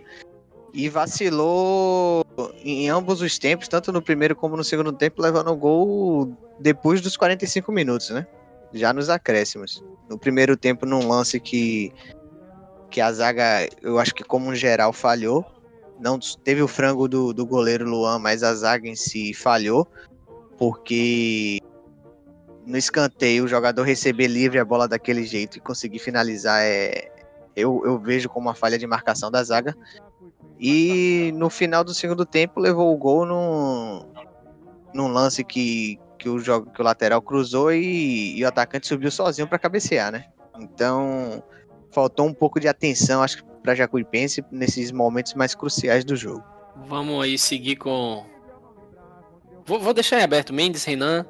E 0.74 0.90
vacilou 0.90 2.26
em 2.62 2.90
ambos 2.90 3.22
os 3.22 3.40
tempos, 3.40 3.68
tanto 3.68 3.92
no 3.92 4.02
primeiro 4.02 4.36
como 4.36 4.58
no 4.58 4.64
segundo 4.64 4.92
tempo, 4.92 5.22
levando 5.22 5.50
o 5.50 5.56
gol 5.56 6.38
depois 6.60 7.00
dos 7.00 7.16
45 7.16 7.72
minutos, 7.72 8.10
né? 8.10 8.28
Já 8.74 8.92
nos 8.92 9.10
acréscimos. 9.10 9.82
No 10.10 10.20
primeiro 10.20 10.58
tempo, 10.58 10.86
num 10.86 11.08
lance 11.08 11.40
que, 11.40 11.94
que 12.92 13.00
a 13.00 13.12
zaga, 13.12 13.70
eu 13.82 13.98
acho 13.98 14.14
que 14.14 14.24
como 14.24 14.54
geral, 14.54 14.92
falhou. 14.92 15.46
Não 15.98 16.20
teve 16.44 16.62
o 16.62 16.68
frango 16.68 17.08
do, 17.08 17.34
do 17.34 17.46
goleiro 17.46 17.90
Luan, 17.90 18.20
mas 18.20 18.44
a 18.44 18.54
zaga 18.54 18.86
em 18.86 18.98
si 18.98 19.34
falhou. 19.34 19.88
Porque 20.58 21.60
no 22.66 22.78
escanteio 22.78 23.44
o 23.44 23.48
jogador 23.48 23.84
receber 23.84 24.28
livre 24.28 24.60
a 24.60 24.66
bola 24.66 24.88
daquele 24.88 25.26
jeito 25.26 25.58
e 25.58 25.62
conseguir 25.62 26.00
finalizar 26.00 26.62
é 26.62 27.12
eu, 27.56 27.82
eu 27.86 27.98
vejo 27.98 28.28
como 28.28 28.48
uma 28.48 28.56
falha 28.56 28.78
de 28.78 28.86
marcação 28.86 29.32
da 29.32 29.42
zaga. 29.44 29.76
E 30.60 31.32
no 31.36 31.50
final 31.50 31.84
do 31.84 31.94
segundo 31.94 32.26
tempo 32.26 32.60
levou 32.60 32.94
o 32.94 32.98
gol 32.98 33.26
num, 33.26 34.06
num 34.94 35.08
lance 35.08 35.44
que, 35.44 36.00
que, 36.18 36.28
o, 36.28 36.40
jogo, 36.40 36.70
que 36.72 36.82
o 36.82 36.84
lateral 36.84 37.22
cruzou 37.22 37.72
e, 37.72 38.38
e 38.38 38.44
o 38.44 38.48
atacante 38.48 38.88
subiu 38.88 39.10
sozinho 39.10 39.48
para 39.48 39.60
cabecear, 39.60 40.12
né? 40.12 40.26
Então 40.60 41.44
faltou 41.92 42.26
um 42.26 42.34
pouco 42.34 42.60
de 42.60 42.68
atenção, 42.68 43.24
acho 43.24 43.38
que 43.38 43.44
para 43.62 43.74
Jacuipense 43.74 44.44
nesses 44.52 44.92
momentos 44.92 45.34
mais 45.34 45.56
cruciais 45.56 46.04
do 46.04 46.16
jogo. 46.16 46.44
Vamos 46.88 47.24
aí 47.24 47.38
seguir 47.38 47.78
com. 47.78 48.26
Vou, 49.66 49.80
vou 49.80 49.94
deixar 49.94 50.20
em 50.20 50.24
aberto 50.24 50.54
Mendes, 50.54 50.84
Renan, 50.84 51.26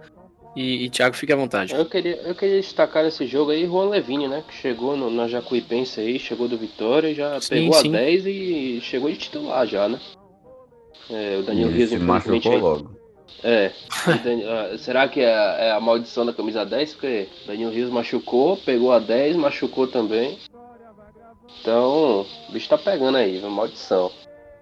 e, 0.55 0.85
e 0.85 0.89
Thiago, 0.89 1.15
fique 1.15 1.33
à 1.33 1.35
vontade. 1.35 1.73
Eu 1.73 1.85
queria, 1.85 2.15
eu 2.17 2.33
queria 2.33 2.61
destacar 2.61 3.03
nesse 3.03 3.27
jogo 3.27 3.51
aí 3.51 3.65
Juan 3.65 3.89
Levine, 3.89 4.27
né? 4.27 4.43
Que 4.47 4.53
chegou 4.53 4.95
no, 4.95 5.11
na 5.11 5.27
Jacuipense 5.27 5.99
aí, 5.99 6.17
chegou 6.17 6.47
do 6.47 6.57
Vitória, 6.57 7.13
já 7.13 7.39
sim, 7.41 7.49
pegou 7.49 7.73
sim. 7.73 7.89
a 7.89 7.99
10 7.99 8.25
e 8.25 8.79
chegou 8.81 9.09
de 9.09 9.17
titular 9.17 9.67
já, 9.67 9.89
né? 9.89 9.99
É, 11.09 11.37
o 11.37 11.43
Daniel 11.43 11.69
Rios 11.69 11.91
machucou 11.93 12.51
aí, 12.53 12.59
logo. 12.59 12.91
É. 13.43 13.71
Ah, 14.47 14.77
será 14.77 15.07
que 15.07 15.19
é, 15.19 15.25
é, 15.67 15.71
a 15.71 15.79
maldição 15.79 16.25
da 16.25 16.33
camisa 16.33 16.65
10? 16.65 16.93
Porque 16.93 17.27
Daniel 17.45 17.71
Rios 17.71 17.89
machucou, 17.89 18.57
pegou 18.57 18.91
a 18.91 18.99
10, 18.99 19.35
machucou 19.35 19.87
também. 19.87 20.39
Então, 21.59 22.25
o 22.47 22.51
bicho 22.51 22.69
tá 22.69 22.77
pegando 22.77 23.17
aí, 23.17 23.41
maldição. 23.41 24.11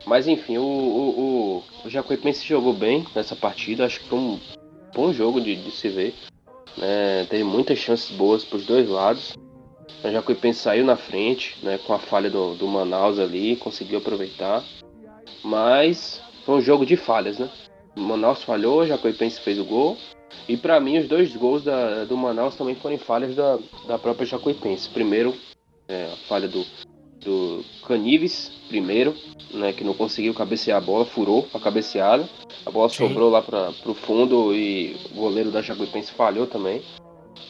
Mas 0.05 0.27
enfim, 0.27 0.57
o, 0.57 0.63
o, 0.63 1.19
o, 1.19 1.63
o 1.85 1.89
Jacuipense 1.89 2.45
jogou 2.45 2.73
bem 2.73 3.05
nessa 3.15 3.35
partida. 3.35 3.85
Acho 3.85 3.99
que 3.99 4.09
foi 4.09 4.19
um 4.19 4.39
bom 4.93 5.13
jogo 5.13 5.39
de, 5.39 5.55
de 5.55 5.71
se 5.71 5.89
ver. 5.89 6.13
Né? 6.77 7.25
Teve 7.29 7.43
muitas 7.43 7.79
chances 7.79 8.11
boas 8.11 8.43
para 8.43 8.57
os 8.57 8.65
dois 8.65 8.89
lados. 8.89 9.33
A 10.03 10.11
Jacuipense 10.11 10.59
saiu 10.59 10.83
na 10.83 10.97
frente, 10.97 11.57
né, 11.63 11.77
com 11.77 11.93
a 11.93 11.99
falha 11.99 12.29
do, 12.29 12.55
do 12.55 12.67
Manaus 12.67 13.19
ali, 13.19 13.55
conseguiu 13.55 13.99
aproveitar. 13.99 14.61
Mas 15.41 16.21
foi 16.45 16.55
um 16.55 16.61
jogo 16.61 16.85
de 16.85 16.97
falhas, 16.97 17.39
né? 17.39 17.49
O 17.95 18.01
Manaus 18.01 18.43
falhou, 18.43 18.81
a 18.81 18.87
Jacuipense 18.87 19.39
fez 19.39 19.57
o 19.59 19.63
gol. 19.63 19.97
E 20.47 20.57
para 20.57 20.79
mim, 20.79 20.97
os 20.97 21.07
dois 21.07 21.33
gols 21.35 21.63
da, 21.63 22.03
do 22.03 22.17
Manaus 22.17 22.55
também 22.55 22.75
foram 22.75 22.97
falhas 22.97 23.35
da, 23.35 23.57
da 23.87 23.97
própria 23.97 24.25
Jacuipense. 24.25 24.89
Primeiro, 24.89 25.33
é, 25.87 26.09
a 26.11 26.17
falha 26.27 26.47
do, 26.47 26.65
do 27.23 27.63
Canives, 27.85 28.51
primeiro, 28.67 29.15
né, 29.53 29.73
que 29.73 29.83
não 29.83 29.93
conseguiu 29.93 30.33
cabecear 30.33 30.77
a 30.77 30.85
bola, 30.85 31.05
furou 31.05 31.47
a 31.53 31.59
cabeceada. 31.59 32.27
A 32.65 32.71
bola 32.71 32.89
Sim. 32.89 33.07
sobrou 33.07 33.29
lá 33.29 33.41
para 33.41 33.71
o 33.85 33.93
fundo 33.93 34.53
e 34.53 34.95
o 35.11 35.15
goleiro 35.15 35.51
da 35.51 35.61
Jacuipense 35.61 36.11
falhou 36.11 36.47
também. 36.47 36.81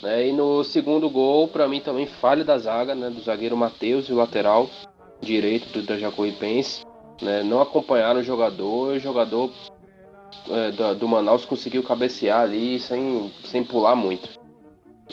Né, 0.02 0.28
e 0.28 0.34
no 0.34 0.64
segundo 0.64 1.10
gol, 1.10 1.48
para 1.48 1.68
mim 1.68 1.80
também 1.80 2.06
falha 2.06 2.44
da 2.44 2.58
zaga, 2.58 2.94
né, 2.94 3.10
do 3.10 3.22
zagueiro 3.22 3.56
Matheus 3.56 4.08
e 4.10 4.14
o 4.14 4.18
lateral 4.18 4.70
direito 5.22 5.70
do, 5.70 5.82
da 5.82 5.98
Jacuipense. 5.98 6.86
Né, 7.22 7.44
não 7.44 7.62
acompanharam 7.62 8.20
o 8.20 8.24
jogador, 8.24 8.96
o 8.96 9.00
jogador 9.00 9.52
é, 10.50 10.72
do, 10.72 10.96
do 10.96 11.08
Manaus 11.08 11.46
conseguiu 11.46 11.84
cabecear 11.84 12.42
ali 12.42 12.80
sem, 12.80 13.32
sem 13.46 13.64
pular 13.64 13.96
muito. 13.96 14.30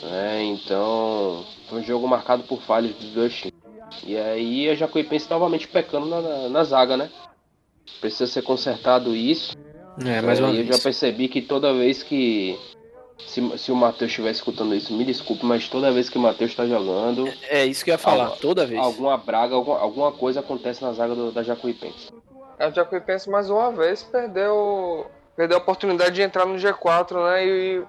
É, 0.03 0.43
então, 0.43 1.45
foi 1.69 1.79
um 1.79 1.83
jogo 1.83 2.07
marcado 2.07 2.43
por 2.43 2.61
falhas 2.61 2.95
dos 2.95 3.11
dois 3.11 3.33
times. 3.33 3.60
E 4.05 4.17
aí 4.17 4.69
a 4.69 4.75
Jacuipense 4.75 5.29
novamente 5.29 5.67
pecando 5.67 6.07
na, 6.07 6.21
na, 6.21 6.49
na 6.49 6.63
zaga, 6.63 6.97
né? 6.97 7.09
Precisa 7.99 8.27
ser 8.27 8.41
consertado 8.41 9.15
isso. 9.15 9.55
É, 10.05 10.21
mais 10.21 10.39
uma 10.39 10.49
é, 10.49 10.61
Eu 10.61 10.65
já 10.65 10.79
percebi 10.79 11.27
que 11.27 11.41
toda 11.41 11.73
vez 11.73 12.01
que, 12.01 12.57
Se, 13.25 13.57
se 13.57 13.71
o 13.71 13.75
Matheus 13.75 14.09
estiver 14.09 14.31
escutando 14.31 14.73
isso, 14.73 14.93
me 14.93 15.03
desculpe, 15.03 15.45
mas 15.45 15.67
toda 15.67 15.91
vez 15.91 16.09
que 16.09 16.17
o 16.17 16.21
Matheus 16.21 16.51
está 16.51 16.65
jogando. 16.65 17.31
É 17.49 17.65
isso 17.65 17.83
que 17.83 17.91
eu 17.91 17.95
ia 17.95 17.97
falar, 17.97 18.23
alguma, 18.23 18.41
toda 18.41 18.65
vez. 18.65 18.79
Alguma 18.79 19.17
braga, 19.17 19.55
alguma, 19.55 19.79
alguma 19.79 20.11
coisa 20.11 20.39
acontece 20.39 20.81
na 20.81 20.93
zaga 20.93 21.13
do, 21.13 21.31
da 21.31 21.43
Jacuipense. 21.43 22.09
A 22.57 22.69
Jacuipense 22.69 23.29
mais 23.29 23.49
uma 23.49 23.71
vez 23.71 24.03
perdeu, 24.03 25.07
perdeu 25.35 25.57
a 25.57 25.61
oportunidade 25.61 26.15
de 26.15 26.21
entrar 26.21 26.45
no 26.45 26.55
G4, 26.55 27.23
né? 27.23 27.45
E, 27.45 27.83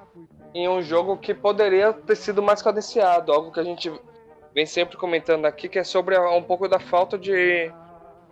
em 0.54 0.68
um 0.68 0.82
jogo 0.82 1.16
que 1.16 1.32
poderia 1.32 1.92
ter 1.92 2.16
sido 2.16 2.42
mais 2.42 2.60
cadenciado, 2.60 3.32
algo 3.32 3.50
que 3.50 3.60
a 3.60 3.64
gente 3.64 3.90
vem 4.54 4.66
sempre 4.66 4.96
comentando 4.96 5.46
aqui, 5.46 5.68
que 5.68 5.78
é 5.78 5.84
sobre 5.84 6.18
um 6.18 6.42
pouco 6.42 6.68
da 6.68 6.78
falta 6.78 7.18
de 7.18 7.72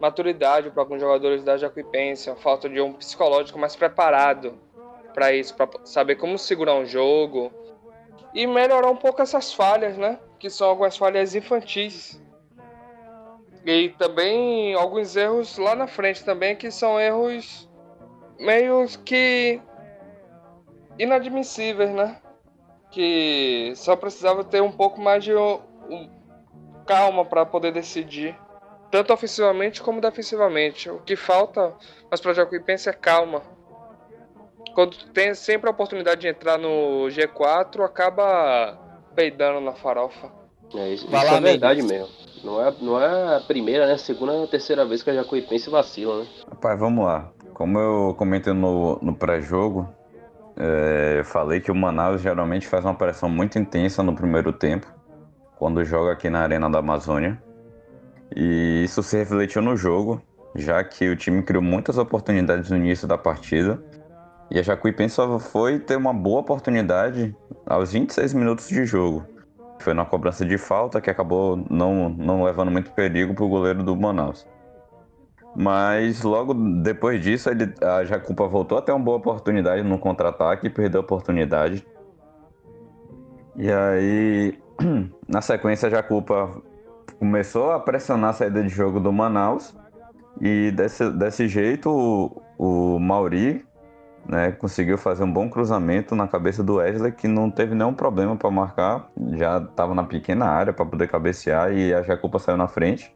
maturidade 0.01 0.71
para 0.71 0.83
alguns 0.83 1.01
jogadores 1.01 1.45
da 1.45 1.57
Jacuipense, 1.57 2.31
a 2.31 2.37
falta 2.37 2.69
de 2.69 2.81
um 2.81 2.93
psicológico 2.93 3.59
mais 3.59 3.77
preparado 3.77 4.59
para 5.13 5.33
isso, 5.33 5.55
para 5.55 5.69
saber 5.85 6.17
como 6.17 6.39
segurar 6.39 6.75
um 6.75 6.87
jogo 6.87 7.53
e 8.35 8.47
melhorar 8.47 8.91
um 8.91 8.97
pouco 8.97 9.21
essas 9.21 9.53
falhas, 9.53 9.97
né? 9.97 10.19
Que 10.39 10.49
são 10.49 10.69
algumas 10.69 10.97
falhas 10.97 11.35
infantis. 11.35 12.21
E 13.67 13.91
também 13.91 14.75
alguns 14.75 15.17
erros 15.17 15.59
lá 15.59 15.75
na 15.75 15.87
frente 15.87 16.25
também, 16.25 16.57
que 16.57 16.71
são 16.71 16.99
erros 16.99 17.69
meio 18.39 18.87
que 19.05 19.61
inadmissíveis, 20.99 21.91
né? 21.91 22.21
Que 22.91 23.73
só 23.77 23.95
precisava 23.97 24.43
ter 24.43 24.63
um 24.63 24.73
pouco 24.73 25.01
mais 25.01 25.23
de 25.23 25.33
um, 25.91 26.09
calma 26.87 27.25
para 27.25 27.45
poder 27.45 27.73
decidir, 27.73 28.37
tanto 28.91 29.13
ofensivamente 29.13 29.83
como 29.83 30.01
defensivamente. 30.01 30.91
O 30.91 30.99
que 30.99 31.17
falta, 31.17 31.75
mas 32.11 32.21
para 32.21 32.35
Jacuipense 32.35 32.89
é 32.89 32.93
calma 32.93 33.43
quando 34.75 34.97
tem 35.13 35.35
sempre 35.35 35.69
a 35.69 35.73
oportunidade 35.73 36.23
de 36.23 36.29
entrar 36.29 36.59
no 36.59 37.07
G4, 37.09 37.85
acaba 37.85 38.79
peidando 39.15 39.61
na 39.61 39.73
farofa. 39.73 40.31
É, 40.75 40.95
isso, 40.95 41.07
isso 41.07 41.17
é 41.17 41.41
verdade 41.41 41.83
mesmo. 41.83 42.09
Não 42.45 42.65
é, 42.65 42.75
não 42.81 43.01
é 43.01 43.37
a 43.37 43.41
primeira, 43.41 43.87
né? 43.87 43.95
A 43.95 43.99
segunda 43.99 44.33
ou 44.33 44.47
terceira 44.47 44.87
vez 44.87 45.03
que 45.03 45.11
a 45.11 45.15
Jacuipense 45.15 45.69
vacila, 45.69 46.21
né? 46.21 46.27
Rapaz, 46.49 46.79
vamos 46.79 47.05
lá. 47.05 47.31
Como 47.53 47.79
eu 47.79 48.15
comentei 48.15 48.53
no, 48.53 48.99
no 49.03 49.15
pré-jogo, 49.15 49.89
é, 50.57 51.17
eu 51.19 51.25
falei 51.25 51.61
que 51.61 51.71
o 51.71 51.75
Manaus 51.75 52.23
geralmente 52.23 52.67
faz 52.67 52.85
uma 52.85 52.95
pressão 52.95 53.29
muito 53.29 53.59
intensa 53.59 54.03
no 54.03 54.15
primeiro 54.15 54.53
tempo, 54.53 54.87
quando 55.61 55.85
joga 55.85 56.11
aqui 56.11 56.29
na 56.29 56.41
Arena 56.41 56.69
da 56.69 56.81
Amazônia. 56.81 57.41
E 58.35 58.83
isso 58.85 59.01
se 59.01 59.17
refletiu 59.17 59.63
no 59.63 59.77
jogo, 59.77 60.21
já 60.57 60.83
que 60.83 61.09
o 61.09 61.15
time 61.15 61.43
criou 61.43 61.63
muitas 61.63 61.99
oportunidades 61.99 62.69
no 62.71 62.77
início 62.77 63.07
da 63.07 63.17
partida 63.17 63.81
e 64.51 64.59
a 64.59 64.63
Jacuipense 64.63 65.15
só 65.15 65.39
foi 65.39 65.79
ter 65.79 65.97
uma 65.97 66.13
boa 66.13 66.41
oportunidade 66.41 67.37
aos 67.65 67.93
26 67.93 68.35
minutos 68.35 68.69
de 68.69 68.85
jogo. 68.85 69.25
Foi 69.79 69.95
na 69.95 70.05
cobrança 70.05 70.45
de 70.45 70.59
falta 70.59 71.01
que 71.01 71.09
acabou 71.09 71.65
não, 71.71 72.09
não 72.09 72.43
levando 72.43 72.71
muito 72.71 72.91
perigo 72.91 73.33
para 73.33 73.45
o 73.45 73.49
goleiro 73.49 73.85
do 73.85 73.97
Manaus. 73.97 74.47
Mas 75.55 76.23
logo 76.23 76.53
depois 76.83 77.23
disso, 77.23 77.49
ele, 77.49 77.73
a 77.81 78.05
Jacupa 78.05 78.49
voltou 78.49 78.79
a 78.79 78.83
ter 78.83 78.91
uma 78.91 79.05
boa 79.05 79.19
oportunidade 79.19 79.85
no 79.85 79.99
contra-ataque 79.99 80.67
e 80.67 80.71
perdeu 80.71 81.01
a 81.01 81.05
oportunidade. 81.05 81.87
E 83.57 83.71
aí, 83.71 84.59
na 85.31 85.41
sequência, 85.41 85.87
a 85.87 85.91
Jacupa 85.91 86.51
começou 87.19 87.71
a 87.71 87.79
pressionar 87.79 88.31
a 88.31 88.33
saída 88.33 88.63
de 88.63 88.69
jogo 88.69 88.99
do 88.99 89.13
Manaus. 89.13 89.75
E 90.41 90.73
desse, 90.73 91.09
desse 91.11 91.47
jeito, 91.47 91.89
o, 91.89 92.97
o 92.97 92.99
Mauri 92.99 93.65
né, 94.29 94.51
conseguiu 94.53 94.99
fazer 94.99 95.23
um 95.23 95.33
bom 95.33 95.49
cruzamento 95.49 96.17
na 96.17 96.27
cabeça 96.27 96.65
do 96.65 96.77
Wesley, 96.77 97.13
que 97.13 97.29
não 97.29 97.49
teve 97.49 97.75
nenhum 97.77 97.95
problema 97.95 98.37
para 98.37 98.51
marcar, 98.51 99.09
já 99.33 99.59
estava 99.59 99.95
na 99.95 100.03
pequena 100.03 100.47
área 100.47 100.73
para 100.73 100.85
poder 100.85 101.09
cabecear 101.09 101.73
e 101.73 101.95
a 101.95 102.03
Jacupa 102.03 102.39
saiu 102.39 102.57
na 102.57 102.67
frente. 102.67 103.15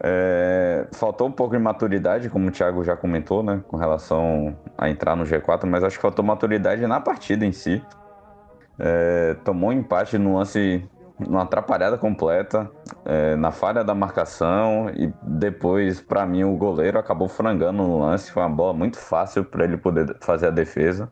É, 0.00 0.86
faltou 0.92 1.28
um 1.28 1.32
pouco 1.32 1.56
de 1.56 1.62
maturidade, 1.62 2.28
como 2.28 2.48
o 2.48 2.50
Thiago 2.50 2.82
já 2.84 2.96
comentou, 2.96 3.42
né, 3.42 3.62
com 3.68 3.76
relação 3.76 4.56
a 4.76 4.90
entrar 4.90 5.14
no 5.14 5.24
G4, 5.24 5.64
mas 5.66 5.84
acho 5.84 5.96
que 5.96 6.02
faltou 6.02 6.24
maturidade 6.24 6.84
na 6.86 7.00
partida 7.00 7.46
em 7.46 7.52
si. 7.52 7.82
É, 8.78 9.34
tomou 9.44 9.70
um 9.70 9.72
empate 9.72 10.18
no 10.18 10.36
lance 10.36 10.88
numa 11.18 11.42
atrapalhada 11.42 11.96
completa, 11.96 12.70
é, 13.04 13.36
na 13.36 13.50
falha 13.50 13.82
da 13.82 13.94
marcação 13.94 14.90
e 14.90 15.12
depois, 15.22 16.00
para 16.00 16.26
mim, 16.26 16.44
o 16.44 16.56
goleiro 16.56 16.98
acabou 16.98 17.28
frangando 17.28 17.82
no 17.82 17.98
lance. 17.98 18.30
Foi 18.30 18.42
uma 18.42 18.54
bola 18.54 18.74
muito 18.74 18.98
fácil 18.98 19.44
para 19.44 19.64
ele 19.64 19.76
poder 19.76 20.16
fazer 20.20 20.48
a 20.48 20.50
defesa. 20.50 21.10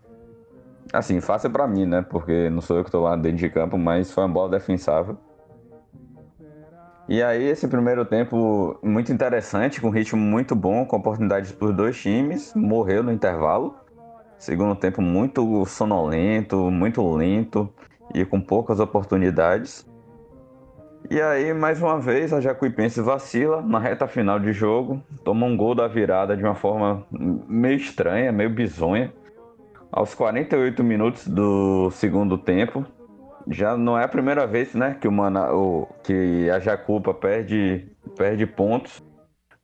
Assim, 0.92 1.20
fácil 1.20 1.50
para 1.50 1.66
mim, 1.66 1.86
né? 1.86 2.02
Porque 2.02 2.50
não 2.50 2.60
sou 2.60 2.76
eu 2.76 2.84
que 2.84 2.88
estou 2.88 3.02
lá 3.02 3.16
dentro 3.16 3.38
de 3.38 3.48
campo, 3.48 3.78
mas 3.78 4.12
foi 4.12 4.24
uma 4.24 4.32
bola 4.32 4.50
defensável. 4.50 5.16
E 7.08 7.22
aí, 7.22 7.42
esse 7.44 7.68
primeiro 7.68 8.04
tempo 8.04 8.78
muito 8.82 9.12
interessante, 9.12 9.80
com 9.80 9.90
ritmo 9.90 10.20
muito 10.20 10.54
bom, 10.54 10.86
com 10.86 10.96
oportunidades 10.96 11.52
para 11.52 11.68
os 11.68 11.76
dois 11.76 12.00
times, 12.00 12.54
morreu 12.54 13.02
no 13.02 13.12
intervalo. 13.12 13.74
Segundo 14.44 14.76
tempo 14.76 15.00
muito 15.00 15.64
sonolento, 15.64 16.70
muito 16.70 17.02
lento 17.14 17.66
e 18.14 18.26
com 18.26 18.38
poucas 18.38 18.78
oportunidades. 18.78 19.88
E 21.10 21.18
aí, 21.18 21.54
mais 21.54 21.80
uma 21.80 21.98
vez, 21.98 22.30
a 22.30 22.42
Jacuipense 22.42 23.00
vacila 23.00 23.62
na 23.62 23.78
reta 23.78 24.06
final 24.06 24.38
de 24.38 24.52
jogo, 24.52 25.02
toma 25.24 25.46
um 25.46 25.56
gol 25.56 25.74
da 25.74 25.88
virada 25.88 26.36
de 26.36 26.42
uma 26.42 26.54
forma 26.54 27.06
meio 27.10 27.76
estranha, 27.76 28.30
meio 28.32 28.50
bizonha. 28.50 29.14
Aos 29.90 30.14
48 30.14 30.84
minutos 30.84 31.26
do 31.26 31.90
segundo 31.92 32.36
tempo, 32.36 32.84
já 33.48 33.78
não 33.78 33.98
é 33.98 34.04
a 34.04 34.08
primeira 34.08 34.46
vez 34.46 34.74
né, 34.74 34.94
que, 35.00 35.08
o 35.08 35.12
Mana, 35.12 35.54
o, 35.54 35.88
que 36.02 36.50
a 36.50 36.60
Jacupa 36.60 37.14
perde, 37.14 37.90
perde 38.14 38.44
pontos, 38.44 39.02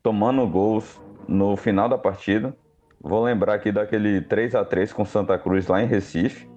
tomando 0.03 0.47
gols 0.47 0.99
no 1.29 1.55
final 1.55 1.87
da 1.87 1.99
partida. 1.99 2.57
Vou 3.01 3.23
lembrar 3.25 3.55
aqui 3.55 3.73
daquele 3.73 4.21
3 4.21 4.55
a 4.55 4.65
3 4.65 4.93
com 4.93 5.05
Santa 5.05 5.39
Cruz 5.39 5.67
lá 5.67 5.83
em 5.83 5.87
Recife 5.87 6.51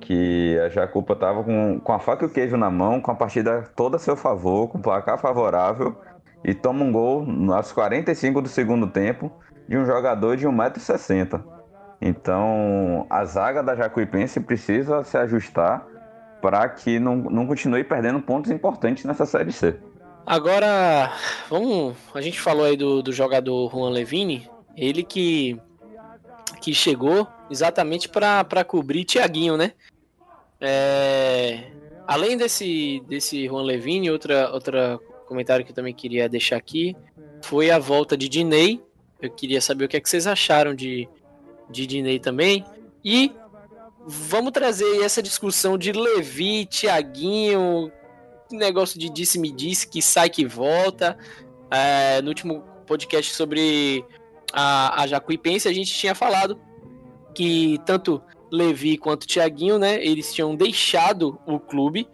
que 0.00 0.58
a 0.58 0.68
Jacupa 0.68 1.12
estava 1.12 1.44
com, 1.44 1.78
com 1.78 1.92
a 1.92 1.98
faca 1.98 2.24
e 2.24 2.26
o 2.26 2.30
queijo 2.30 2.56
na 2.56 2.70
mão, 2.70 3.00
com 3.00 3.10
a 3.10 3.14
partida 3.14 3.70
toda 3.76 3.96
a 3.96 4.00
seu 4.00 4.16
favor, 4.16 4.68
com 4.68 4.80
placar 4.80 5.18
favorável, 5.18 5.94
e 6.42 6.54
toma 6.54 6.82
um 6.82 6.90
gol 6.90 7.24
aos 7.54 7.70
45 7.70 8.42
do 8.42 8.48
segundo 8.48 8.86
tempo 8.86 9.30
de 9.68 9.76
um 9.76 9.84
jogador 9.84 10.36
de 10.36 10.48
1,60m. 10.48 11.42
Então 12.00 13.06
a 13.10 13.24
zaga 13.24 13.62
da 13.62 13.76
Jacuipense 13.76 14.40
precisa 14.40 15.04
se 15.04 15.18
ajustar 15.18 15.86
para 16.40 16.66
que 16.68 16.98
não, 16.98 17.16
não 17.16 17.46
continue 17.46 17.84
perdendo 17.84 18.20
pontos 18.20 18.50
importantes 18.50 19.04
nessa 19.04 19.26
Série 19.26 19.52
C. 19.52 19.78
Agora, 20.24 21.12
vamos. 21.50 21.96
A 22.14 22.20
gente 22.22 22.40
falou 22.40 22.64
aí 22.64 22.76
do, 22.76 23.02
do 23.02 23.12
jogador 23.12 23.70
Juan 23.70 23.90
Levine, 23.90 24.48
ele 24.74 25.02
que, 25.02 25.60
que 26.60 26.74
chegou 26.74 27.26
exatamente 27.50 28.08
para 28.08 28.64
cobrir 28.64 29.04
Tiaguinho, 29.04 29.56
né? 29.56 29.72
É, 30.60 31.70
além 32.06 32.36
desse, 32.36 33.02
desse 33.08 33.46
Juan 33.46 33.62
Levine, 33.62 34.10
outra, 34.10 34.50
outra 34.52 35.00
comentário 35.26 35.64
que 35.64 35.70
eu 35.70 35.74
também 35.74 35.94
queria 35.94 36.28
deixar 36.28 36.56
aqui 36.56 36.96
foi 37.42 37.70
a 37.70 37.78
volta 37.78 38.16
de 38.16 38.28
Dinei. 38.28 38.82
Eu 39.22 39.30
queria 39.30 39.60
saber 39.60 39.84
o 39.84 39.88
que, 39.88 39.96
é 39.96 40.00
que 40.00 40.08
vocês 40.08 40.26
acharam 40.26 40.74
de, 40.74 41.08
de 41.70 41.86
Dinei 41.86 42.18
também. 42.18 42.64
E 43.04 43.32
vamos 44.06 44.50
trazer 44.50 45.02
essa 45.02 45.22
discussão 45.22 45.78
de 45.78 45.92
Levi, 45.92 46.66
Tiaguinho, 46.66 47.92
negócio 48.50 48.98
de 48.98 49.08
disse-me 49.08 49.50
disse, 49.50 49.86
que 49.88 50.02
sai 50.02 50.28
que 50.28 50.44
volta. 50.44 51.16
É, 51.70 52.20
no 52.20 52.28
último 52.28 52.64
podcast 52.86 53.32
sobre 53.32 54.04
a, 54.52 55.02
a 55.02 55.06
Jacuipense, 55.06 55.68
a 55.68 55.72
gente 55.72 55.92
tinha 55.92 56.14
falado 56.14 56.60
que 57.34 57.78
tanto 57.84 58.22
Levi 58.50 58.96
quanto 58.98 59.26
Thiaguinho, 59.26 59.78
né? 59.78 60.04
Eles 60.04 60.32
tinham 60.34 60.54
deixado 60.56 61.40
o 61.46 61.58
clube. 61.58 62.08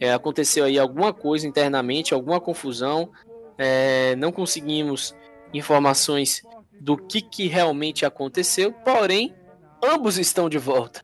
É, 0.00 0.12
aconteceu 0.12 0.64
aí 0.64 0.78
alguma 0.78 1.12
coisa 1.12 1.46
internamente, 1.46 2.14
alguma 2.14 2.40
confusão. 2.40 3.10
É, 3.56 4.14
não 4.16 4.30
conseguimos 4.30 5.14
informações 5.52 6.42
do 6.80 6.96
que, 6.96 7.20
que 7.20 7.46
realmente 7.46 8.04
aconteceu. 8.04 8.72
Porém, 8.72 9.34
ambos 9.82 10.18
estão 10.18 10.48
de 10.48 10.58
volta. 10.58 11.00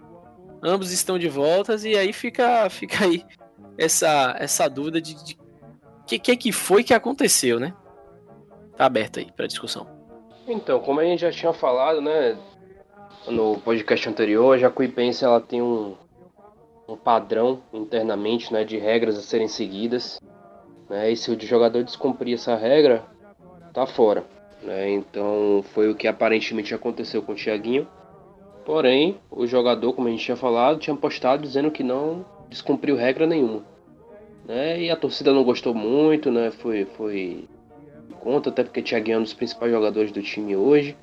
Ambos 0.63 0.93
estão 0.93 1.19
de 1.19 1.29
volta 1.29 1.77
e 1.87 1.97
aí 1.97 2.13
fica, 2.13 2.69
fica 2.71 3.05
aí 3.05 3.25
essa, 3.77 4.37
essa 4.39 4.69
dúvida 4.69 5.01
de, 5.01 5.15
de 5.25 5.39
que, 6.07 6.19
que 6.19 6.37
que 6.37 6.53
foi 6.53 6.85
que 6.85 6.95
aconteceu, 6.95 7.59
né? 7.59 7.75
Tá 8.77 8.87
aberto 8.87 9.19
aí 9.19 9.31
para 9.33 9.47
discussão. 9.47 9.94
Então, 10.47 10.81
como 10.81 11.01
a 11.01 11.05
gente 11.05 11.21
já 11.21 11.31
tinha 11.31 11.53
falado, 11.53 12.01
né? 12.01 12.37
no 13.31 13.59
podcast 13.59 14.09
anterior, 14.09 14.55
a 14.55 14.59
Jacuipense 14.59 15.25
ela 15.25 15.41
tem 15.41 15.63
um, 15.63 15.95
um 16.89 16.97
padrão 16.97 17.63
internamente 17.73 18.53
né, 18.53 18.65
de 18.65 18.77
regras 18.77 19.17
a 19.17 19.23
serem 19.23 19.49
seguidas. 19.49 20.21
Né, 20.89 21.11
e 21.11 21.17
se 21.17 21.31
o 21.31 21.41
jogador 21.41 21.83
descumprir 21.83 22.35
essa 22.35 22.55
regra, 22.55 23.05
tá 23.73 23.87
fora. 23.87 24.25
Né, 24.63 24.91
então 24.91 25.65
foi 25.73 25.91
o 25.91 25.95
que 25.95 26.07
aparentemente 26.07 26.75
aconteceu 26.75 27.23
com 27.23 27.33
o 27.33 27.37
Thiaguinho. 27.37 27.89
Porém, 28.65 29.19
o 29.31 29.47
jogador, 29.47 29.93
como 29.93 30.09
a 30.09 30.11
gente 30.11 30.25
tinha 30.25 30.37
falado, 30.37 30.79
tinha 30.79 30.97
postado 30.97 31.43
dizendo 31.43 31.71
que 31.71 31.83
não 31.83 32.25
descumpriu 32.49 32.97
regra 32.97 33.27
nenhuma. 33.27 33.63
Né? 34.47 34.83
E 34.83 34.91
a 34.91 34.97
torcida 34.97 35.33
não 35.33 35.45
gostou 35.45 35.75
muito, 35.75 36.31
né? 36.31 36.51
Foi, 36.51 36.85
foi 36.85 37.47
conta, 38.25 38.49
até 38.49 38.65
porque 38.65 38.83
Thiaguinho 38.83 39.17
é 39.17 39.19
um 39.19 39.23
dos 39.23 39.35
principais 39.35 39.71
jogadores 39.71 40.11
do 40.11 40.23
time 40.23 40.57
hoje. 40.57 40.97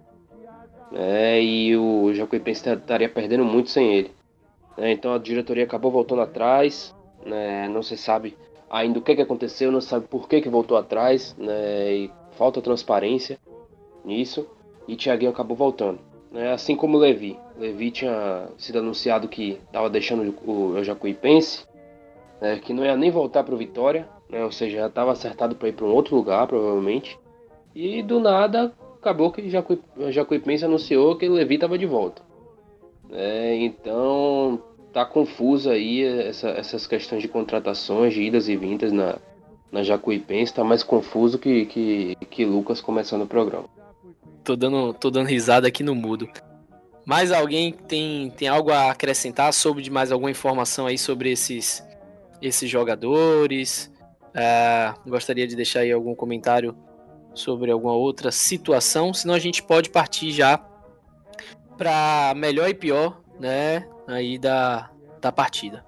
Né? 0.92 1.42
E 1.42 1.78
o 1.78 2.12
Jacuipense 2.14 2.68
estaria 2.68 3.08
perdendo 3.08 3.46
muito 3.46 3.70
sem 3.70 3.94
ele. 3.94 4.12
Né? 4.76 4.92
Então 4.92 5.14
a 5.14 5.20
diretoria 5.20 5.64
acabou 5.64 5.92
voltando 5.92 6.24
atrás. 6.24 6.96
Né? 7.24 7.70
Não 7.70 7.84
se 7.84 7.96
sabe 7.96 8.36
ainda 8.68 8.98
o 8.98 9.02
que, 9.02 9.16
que 9.16 9.22
aconteceu, 9.22 9.72
não 9.72 9.80
se 9.80 9.88
sabe 9.88 10.08
por 10.08 10.28
que, 10.28 10.42
que 10.42 10.50
voltou 10.50 10.76
atrás. 10.76 11.36
Né? 11.38 11.94
E 11.94 12.12
falta 12.32 12.60
transparência 12.60 13.38
nisso. 14.04 14.48
E 14.88 14.96
Thiaguinho 14.96 15.32
acabou 15.32 15.56
voltando. 15.56 16.00
Né? 16.32 16.52
Assim 16.52 16.76
como 16.76 16.98
o 16.98 17.00
Levi. 17.00 17.38
Levi 17.56 17.92
tinha 17.92 18.50
sido 18.58 18.80
anunciado 18.80 19.28
que 19.28 19.60
estava 19.68 19.90
deixando 19.92 20.36
o 20.46 20.84
Jacuipense. 20.84 21.66
Né? 22.42 22.60
Que 22.60 22.74
não 22.74 22.84
ia 22.84 22.98
nem 22.98 23.12
voltar 23.12 23.44
para 23.44 23.54
o 23.54 23.58
Vitória. 23.58 24.10
Né? 24.30 24.44
Ou 24.44 24.52
seja, 24.52 24.80
já 24.80 24.88
estava 24.88 25.12
acertado 25.12 25.56
para 25.56 25.70
ir 25.70 25.74
para 25.74 25.86
um 25.86 25.94
outro 25.94 26.16
lugar, 26.16 26.48
provavelmente. 26.48 27.18
E 27.74 28.02
do 28.02 28.20
nada 28.20 28.74
acabou 29.00 29.32
que 29.32 29.50
Jacuí, 29.50 29.80
Jacuipense 30.10 30.66
anunciou 30.66 31.16
que 31.16 31.28
o 31.28 31.34
Levi 31.34 31.56
estava 31.56 31.78
de 31.78 31.86
volta. 31.86 32.22
É, 33.12 33.56
então 33.56 34.62
tá 34.94 35.06
confuso 35.06 35.70
aí 35.70 36.04
essa, 36.04 36.50
essas 36.50 36.86
questões 36.86 37.22
de 37.22 37.28
contratações, 37.28 38.14
de 38.14 38.22
idas 38.22 38.48
e 38.48 38.56
vindas 38.56 38.92
na, 38.92 39.18
na 39.72 39.84
Jacuipense, 39.84 40.54
tá 40.54 40.64
mais 40.64 40.84
confuso 40.84 41.40
que, 41.40 41.66
que, 41.66 42.18
que 42.30 42.46
Lucas 42.46 42.82
começando 42.82 43.24
o 43.24 43.28
programa. 43.28 43.66
Tô 44.44 44.56
dando, 44.56 44.94
tô 44.94 45.10
dando 45.10 45.28
risada 45.28 45.68
aqui 45.68 45.84
no 45.84 45.96
mudo. 45.96 46.28
Mais 47.06 47.32
alguém 47.32 47.72
tem, 47.72 48.30
tem 48.32 48.48
algo 48.48 48.72
a 48.72 48.92
acrescentar 48.92 49.54
sobre 49.54 49.82
de 49.82 49.90
mais 49.90 50.12
alguma 50.12 50.30
informação 50.30 50.86
aí 50.86 50.98
sobre 50.98 51.32
esses, 51.32 51.84
esses 52.42 52.70
jogadores? 52.70 53.92
É, 54.34 54.94
gostaria 55.06 55.48
de 55.48 55.56
deixar 55.56 55.82
aí 55.82 55.92
algum 55.92 56.16
comentário 56.16 56.76
sobre 57.34 57.72
alguma 57.72 57.94
outra 57.94 58.32
situação, 58.32 59.14
senão 59.14 59.34
a 59.34 59.40
gente 59.40 59.64
pode 59.64 59.90
partir 59.90 60.32
já 60.32 60.58
para 61.78 62.34
melhor 62.36 62.70
e 62.70 62.74
pior, 62.74 63.22
né, 63.40 63.88
aí 64.08 64.38
da, 64.38 64.90
da 65.20 65.32
partida. 65.32 65.86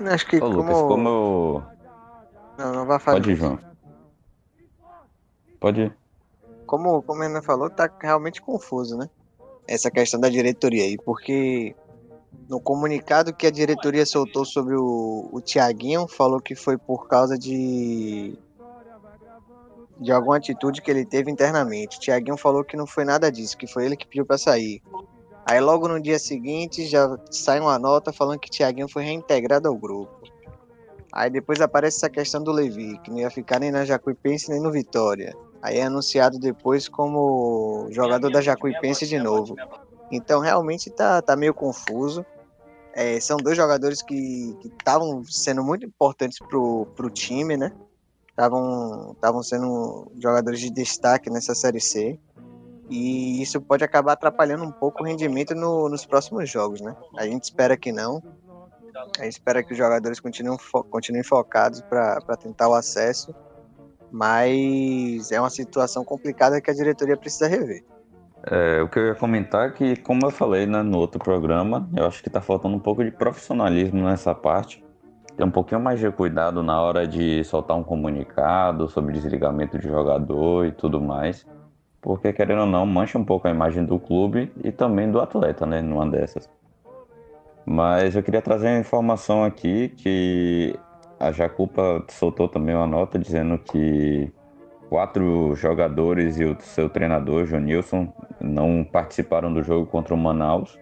Acho 0.00 0.26
que 0.26 0.36
Ô, 0.36 0.40
como... 0.40 0.56
Lucas, 0.56 0.82
como 0.82 1.08
eu... 1.08 1.62
Não, 2.58 2.72
não 2.72 2.86
vai 2.86 2.98
falar. 2.98 3.18
Pode 3.18 3.30
ir, 3.30 3.36
João. 3.36 3.58
Pode 5.60 5.80
ir. 5.82 5.96
Como, 6.66 7.02
como 7.02 7.22
a 7.22 7.26
Ana 7.26 7.42
falou, 7.42 7.70
tá 7.70 7.90
realmente 8.00 8.40
confuso, 8.40 8.96
né? 8.96 9.08
Essa 9.66 9.90
questão 9.90 10.18
da 10.18 10.28
diretoria 10.28 10.84
aí, 10.84 10.96
porque 10.96 11.74
no 12.48 12.60
comunicado 12.60 13.34
que 13.34 13.46
a 13.46 13.50
diretoria 13.50 14.04
soltou 14.04 14.44
sobre 14.44 14.74
o, 14.76 15.28
o 15.32 15.40
Tiaguinho, 15.40 16.06
falou 16.06 16.40
que 16.40 16.54
foi 16.54 16.76
por 16.76 17.08
causa 17.08 17.38
de 17.38 18.38
de 20.00 20.10
alguma 20.10 20.36
atitude 20.36 20.82
que 20.82 20.90
ele 20.90 21.04
teve 21.04 21.30
internamente. 21.30 22.00
Tiaguinho 22.00 22.36
falou 22.36 22.64
que 22.64 22.76
não 22.76 22.86
foi 22.86 23.04
nada 23.04 23.30
disso, 23.30 23.56
que 23.56 23.66
foi 23.66 23.86
ele 23.86 23.96
que 23.96 24.06
pediu 24.06 24.26
para 24.26 24.36
sair. 24.36 24.82
Aí 25.46 25.60
logo 25.60 25.86
no 25.86 26.00
dia 26.00 26.18
seguinte 26.18 26.86
já 26.86 27.16
sai 27.30 27.60
uma 27.60 27.78
nota 27.78 28.12
falando 28.12 28.40
que 28.40 28.50
Tiaguinho 28.50 28.88
foi 28.88 29.04
reintegrado 29.04 29.68
ao 29.68 29.76
grupo. 29.76 30.22
Aí 31.12 31.30
depois 31.30 31.60
aparece 31.60 31.98
essa 31.98 32.10
questão 32.10 32.42
do 32.42 32.50
Levi, 32.50 32.98
que 32.98 33.10
não 33.10 33.18
ia 33.18 33.30
ficar 33.30 33.60
nem 33.60 33.70
na 33.70 33.84
Jacuipense 33.84 34.50
nem 34.50 34.60
no 34.60 34.72
Vitória. 34.72 35.32
Aí 35.62 35.78
é 35.78 35.84
anunciado 35.84 36.38
depois 36.38 36.88
como 36.88 37.86
jogador 37.90 38.30
da 38.30 38.40
Jacuipense 38.40 39.06
de 39.06 39.18
novo. 39.18 39.54
Então 40.10 40.40
realmente 40.40 40.90
tá, 40.90 41.20
tá 41.22 41.36
meio 41.36 41.54
confuso. 41.54 42.24
É, 42.92 43.18
são 43.18 43.36
dois 43.36 43.56
jogadores 43.56 44.02
que 44.02 44.56
estavam 44.64 45.24
sendo 45.24 45.64
muito 45.64 45.84
importantes 45.84 46.38
pro, 46.38 46.86
pro 46.94 47.10
time, 47.10 47.56
né? 47.56 47.72
estavam 48.36 49.42
sendo 49.42 50.10
jogadores 50.18 50.60
de 50.60 50.70
destaque 50.70 51.30
nessa 51.30 51.54
Série 51.54 51.80
C. 51.80 52.18
E 52.90 53.40
isso 53.40 53.60
pode 53.60 53.82
acabar 53.82 54.12
atrapalhando 54.12 54.64
um 54.64 54.72
pouco 54.72 55.02
o 55.02 55.06
rendimento 55.06 55.54
no, 55.54 55.88
nos 55.88 56.04
próximos 56.04 56.50
jogos, 56.50 56.80
né? 56.80 56.94
A 57.16 57.26
gente 57.26 57.44
espera 57.44 57.76
que 57.76 57.90
não. 57.90 58.22
A 59.18 59.24
gente 59.24 59.32
espera 59.32 59.62
que 59.62 59.72
os 59.72 59.78
jogadores 59.78 60.20
continuem, 60.20 60.58
fo 60.58 60.84
continuem 60.84 61.24
focados 61.24 61.80
para 61.80 62.36
tentar 62.36 62.68
o 62.68 62.74
acesso. 62.74 63.34
Mas 64.10 65.32
é 65.32 65.40
uma 65.40 65.50
situação 65.50 66.04
complicada 66.04 66.60
que 66.60 66.70
a 66.70 66.74
diretoria 66.74 67.16
precisa 67.16 67.48
rever. 67.48 67.84
É, 68.46 68.82
o 68.82 68.88
que 68.88 68.98
eu 68.98 69.06
ia 69.06 69.14
comentar 69.14 69.68
é 69.68 69.70
que, 69.72 69.96
como 69.96 70.26
eu 70.26 70.30
falei 70.30 70.66
né, 70.66 70.82
no 70.82 70.98
outro 70.98 71.18
programa, 71.18 71.88
eu 71.96 72.06
acho 72.06 72.22
que 72.22 72.28
está 72.28 72.40
faltando 72.40 72.76
um 72.76 72.80
pouco 72.80 73.02
de 73.02 73.10
profissionalismo 73.10 74.02
nessa 74.04 74.34
parte 74.34 74.84
ter 75.36 75.44
um 75.44 75.50
pouquinho 75.50 75.80
mais 75.80 75.98
de 75.98 76.10
cuidado 76.10 76.62
na 76.62 76.80
hora 76.80 77.06
de 77.06 77.42
soltar 77.44 77.76
um 77.76 77.82
comunicado 77.82 78.88
sobre 78.88 79.12
desligamento 79.14 79.78
de 79.78 79.88
jogador 79.88 80.66
e 80.66 80.72
tudo 80.72 81.00
mais. 81.00 81.46
Porque, 82.00 82.32
querendo 82.32 82.60
ou 82.60 82.66
não, 82.66 82.86
mancha 82.86 83.18
um 83.18 83.24
pouco 83.24 83.48
a 83.48 83.50
imagem 83.50 83.84
do 83.84 83.98
clube 83.98 84.52
e 84.62 84.70
também 84.70 85.10
do 85.10 85.20
atleta, 85.20 85.66
né? 85.66 85.80
Numa 85.80 86.08
dessas. 86.08 86.48
Mas 87.64 88.14
eu 88.14 88.22
queria 88.22 88.42
trazer 88.42 88.68
uma 88.68 88.78
informação 88.78 89.42
aqui 89.42 89.88
que 89.88 90.78
a 91.18 91.32
Jacupa 91.32 92.04
soltou 92.10 92.46
também 92.46 92.74
uma 92.74 92.86
nota 92.86 93.18
dizendo 93.18 93.58
que 93.58 94.30
quatro 94.94 95.56
jogadores 95.56 96.38
e 96.38 96.44
o 96.44 96.56
seu 96.60 96.88
treinador, 96.88 97.46
Jonilson, 97.46 98.12
não 98.40 98.84
participaram 98.84 99.52
do 99.52 99.60
jogo 99.60 99.86
contra 99.86 100.14
o 100.14 100.16
Manaus 100.16 100.78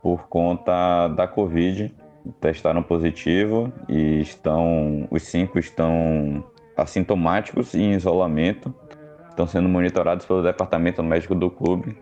por 0.00 0.28
conta 0.28 1.08
da 1.08 1.26
Covid 1.26 1.92
testaram 2.40 2.80
positivo 2.80 3.72
e 3.88 4.20
estão 4.20 5.08
os 5.10 5.24
cinco 5.24 5.58
estão 5.58 6.44
assintomáticos 6.76 7.74
e 7.74 7.82
em 7.82 7.94
isolamento. 7.94 8.72
Estão 9.30 9.48
sendo 9.48 9.68
monitorados 9.68 10.24
pelo 10.24 10.40
departamento 10.40 11.02
médico 11.02 11.34
do 11.34 11.50
clube. 11.50 11.98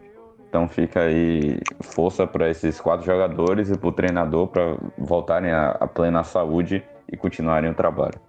Então 0.47 0.69
fica 0.69 1.01
aí 1.01 1.61
força 1.81 2.27
para 2.27 2.51
esses 2.51 2.79
quatro 2.79 3.07
jogadores 3.07 3.71
e 3.71 3.79
para 3.79 3.89
o 3.89 3.93
treinador 3.93 4.49
para 4.49 4.77
voltarem 4.99 5.51
à 5.51 5.89
plena 5.95 6.23
saúde 6.25 6.85
e 7.11 7.17
continuarem 7.17 7.71
o 7.71 7.75
trabalho. 7.75 8.21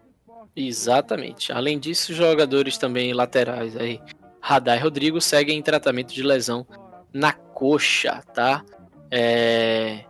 Exatamente. 0.55 1.51
Além 1.51 1.79
disso, 1.79 2.13
jogadores 2.13 2.77
também 2.77 3.13
laterais 3.13 3.75
aí, 3.75 3.99
Radar 4.39 4.77
e 4.77 4.81
Rodrigo 4.81 5.19
seguem 5.19 5.57
em 5.57 5.61
tratamento 5.61 6.13
de 6.13 6.21
lesão 6.21 6.65
na 7.11 7.31
coxa, 7.31 8.21
tá? 8.33 8.63
É... 9.09 10.05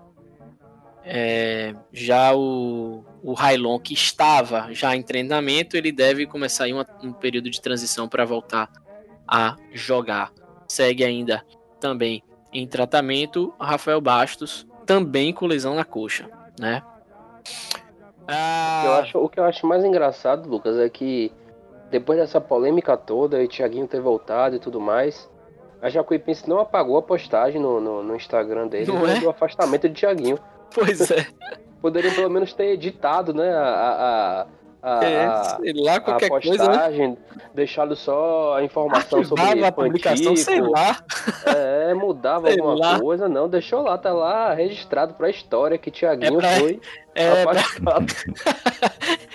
É, 1.06 1.76
já 1.92 2.34
o, 2.34 3.04
o 3.22 3.80
que 3.80 3.94
estava 3.94 4.74
já 4.74 4.96
em 4.96 5.04
treinamento, 5.04 5.76
ele 5.76 5.92
deve 5.92 6.26
começar 6.26 6.64
aí 6.64 6.74
uma, 6.74 6.88
um 7.04 7.12
período 7.12 7.50
de 7.50 7.60
transição 7.60 8.08
para 8.08 8.24
voltar 8.24 8.72
a 9.28 9.58
jogar. 9.74 10.32
Segue 10.66 11.04
ainda 11.04 11.46
também 11.78 12.24
em 12.54 12.66
tratamento 12.66 13.54
Rafael 13.60 14.00
Bastos, 14.00 14.66
também 14.86 15.34
com 15.34 15.46
lesão 15.46 15.76
na 15.76 15.84
coxa, 15.84 16.30
né? 16.58 16.82
Ah... 18.28 18.84
Eu 18.86 18.94
acho, 18.94 19.18
o 19.20 19.30
que 19.30 19.40
eu 19.40 19.44
acho 19.44 19.66
mais 19.66 19.84
engraçado, 19.84 20.50
Lucas, 20.50 20.78
é 20.78 20.90
que 20.90 21.32
depois 21.90 22.18
dessa 22.18 22.42
polêmica 22.42 22.98
toda 22.98 23.42
e 23.44 23.48
Thiaguinho 23.48 23.88
ter 23.88 24.02
voltado 24.02 24.56
e 24.56 24.60
tudo 24.60 24.80
mais, 24.80 25.30
a 25.82 25.90
Jacuipense 25.90 26.50
não 26.50 26.60
apagou 26.60 26.98
a 26.98 27.02
postagem 27.02 27.62
no, 27.62 27.80
no, 27.80 28.02
no 28.02 28.16
Instagram 28.16 28.68
dele 28.68 28.92
é? 28.92 29.20
do 29.20 29.30
afastamento 29.30 29.88
de 29.88 30.00
Thiaguinho. 30.00 30.40
Pois 30.74 31.12
é. 31.12 31.28
Poderiam 31.82 32.14
pelo 32.16 32.30
menos 32.30 32.54
ter 32.54 32.72
editado, 32.72 33.34
né? 33.34 33.54
A, 33.54 33.62
a, 33.62 34.48
a, 34.84 35.06
é, 35.06 35.44
sei 35.44 35.74
lá, 35.82 35.98
qualquer 36.02 36.26
a 36.26 36.30
postagem, 36.30 36.58
coisa, 36.58 37.08
né? 37.10 37.18
deixado 37.54 37.96
só 37.96 38.58
a 38.58 38.64
informação 38.64 39.22
Ativava 39.22 39.48
sobre 39.48 39.66
a 39.66 39.72
publicação, 39.72 40.36
sei 40.36 40.60
lá. 40.60 40.98
É, 41.46 41.94
mudava 41.94 42.48
sei 42.50 42.60
alguma 42.60 42.78
lá. 42.78 43.00
coisa, 43.00 43.30
não, 43.30 43.48
deixou 43.48 43.82
lá, 43.82 43.98
tá 43.98 44.12
lá 44.12 44.54
registrado 44.54 45.14
pra 45.14 45.30
história 45.30 45.78
que 45.78 45.90
Tiaguinho 45.90 46.38
é 46.38 46.42
pra... 46.42 46.50
foi 46.60 46.82
é 47.16 47.44
afastado. 47.44 48.06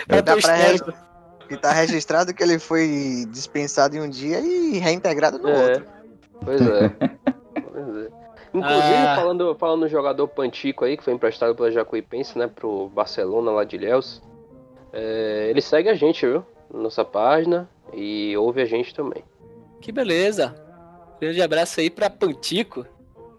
Pra... 0.06 0.22
pra 0.22 0.54
registro... 0.54 0.94
E 1.50 1.56
tá 1.56 1.72
registrado 1.72 2.34
que 2.34 2.42
ele 2.42 2.58
foi 2.58 3.24
dispensado 3.30 3.96
em 3.96 4.00
um 4.00 4.08
dia 4.08 4.40
e 4.40 4.78
reintegrado 4.78 5.38
no 5.38 5.48
é. 5.48 5.62
outro. 5.62 5.86
Pois 6.44 6.60
é. 6.60 6.88
pois 7.72 7.96
é. 7.96 8.08
Inclusive, 8.52 8.94
ah. 8.94 9.16
falando, 9.16 9.54
falando 9.54 9.80
no 9.80 9.88
jogador 9.88 10.28
Pantico 10.28 10.84
aí, 10.84 10.96
que 10.96 11.04
foi 11.04 11.12
emprestado 11.12 11.54
pela 11.54 11.70
Jacuipense, 11.70 12.38
né, 12.38 12.46
pro 12.46 12.88
Barcelona 12.88 13.50
lá 13.50 13.64
de 13.64 13.76
Ilhéus, 13.76 14.22
é, 14.92 15.46
ele 15.50 15.60
segue 15.60 15.88
a 15.88 15.94
gente, 15.94 16.26
viu? 16.26 16.44
Nossa 16.72 17.04
página 17.04 17.68
e 17.92 18.36
ouve 18.36 18.60
a 18.60 18.66
gente 18.66 18.94
também. 18.94 19.22
Que 19.80 19.92
beleza! 19.92 20.54
Grande 21.20 21.42
abraço 21.42 21.80
aí 21.80 21.90
pra 21.90 22.10
Pantico. 22.10 22.86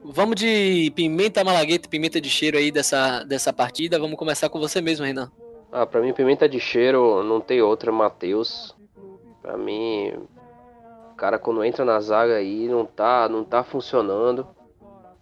Vamos 0.04 0.36
de 0.36 0.92
pimenta 0.96 1.44
malagueta 1.44 1.88
e 1.88 1.90
pimenta 1.90 2.22
de 2.22 2.30
cheiro 2.30 2.58
aí 2.58 2.72
dessa, 2.72 3.24
dessa 3.24 3.52
partida. 3.52 4.00
Vamos 4.00 4.18
começar 4.18 4.50
com 4.50 4.60
você 4.60 4.82
mesmo, 4.82 5.06
Renan. 5.06 5.32
Ah, 5.72 5.86
pra 5.86 6.02
mim, 6.02 6.14
pimenta 6.14 6.48
de 6.48 6.60
cheiro 6.60 7.24
não 7.24 7.40
tem 7.40 7.62
outra, 7.62 7.92
Matheus. 7.92 8.76
Pra 9.42 9.58
mim, 9.58 10.14
o 11.12 11.16
cara 11.16 11.38
quando 11.38 11.64
entra 11.64 11.86
na 11.86 12.00
zaga 12.00 12.36
aí 12.36 12.68
não 12.68 12.86
tá, 12.86 13.30
não 13.30 13.44
tá 13.44 13.64
funcionando. 13.64 14.48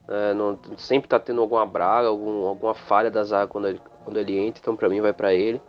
É, 0.07 0.33
não, 0.33 0.57
sempre 0.77 1.09
tá 1.09 1.19
tendo 1.19 1.41
alguma 1.41 1.65
braga, 1.65 2.07
algum, 2.07 2.45
alguma 2.47 2.73
falha 2.73 3.11
da 3.11 3.23
zaga 3.23 3.47
quando 3.47 3.67
ele, 3.67 3.81
quando 4.05 4.17
ele 4.17 4.37
entra, 4.37 4.61
então 4.61 4.75
pra 4.75 4.87
mim 4.87 5.01
vai 5.01 5.11
para 5.11 5.33
ele. 5.33 5.61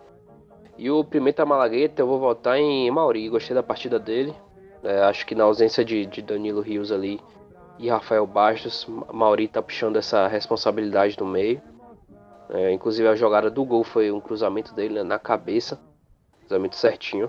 E 0.79 0.89
o 0.93 1.03
Pimenta 1.03 1.45
Malagueta 1.45 2.01
eu 2.01 2.07
vou 2.07 2.21
votar 2.21 2.57
em 2.57 2.89
Mauri, 2.89 3.29
gostei 3.29 3.53
da 3.53 3.65
partida 3.65 3.99
dele. 3.99 4.33
É, 4.85 5.03
acho 5.03 5.27
que 5.27 5.35
na 5.35 5.43
ausência 5.43 5.85
de, 5.85 6.07
de 6.07 6.23
Danilo 6.23 6.61
Rios 6.61 6.93
ali 6.93 7.21
e 7.81 7.89
Rafael 7.89 8.25
Bastos, 8.25 8.87
Mauri 9.13 9.49
tá 9.49 9.61
puxando 9.61 9.97
essa 9.97 10.29
responsabilidade 10.29 11.19
no 11.19 11.27
meio. 11.27 11.61
É, 12.51 12.71
inclusive 12.71 13.09
a 13.09 13.17
jogada 13.17 13.51
do 13.51 13.65
gol 13.65 13.83
foi 13.83 14.13
um 14.13 14.21
cruzamento 14.21 14.73
dele 14.73 14.95
né, 14.95 15.03
na 15.03 15.19
cabeça, 15.19 15.81
cruzamento 16.41 16.77
certinho. 16.77 17.29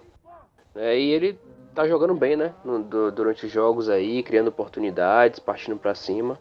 É, 0.76 0.98
e 0.98 1.10
ele 1.10 1.40
tá 1.74 1.88
jogando 1.88 2.14
bem, 2.14 2.36
né? 2.36 2.54
No, 2.64 2.84
do, 2.84 3.12
durante 3.12 3.48
os 3.48 3.52
jogos 3.52 3.90
aí, 3.90 4.22
criando 4.22 4.50
oportunidades, 4.50 5.40
partindo 5.40 5.76
para 5.76 5.96
cima. 5.96 6.40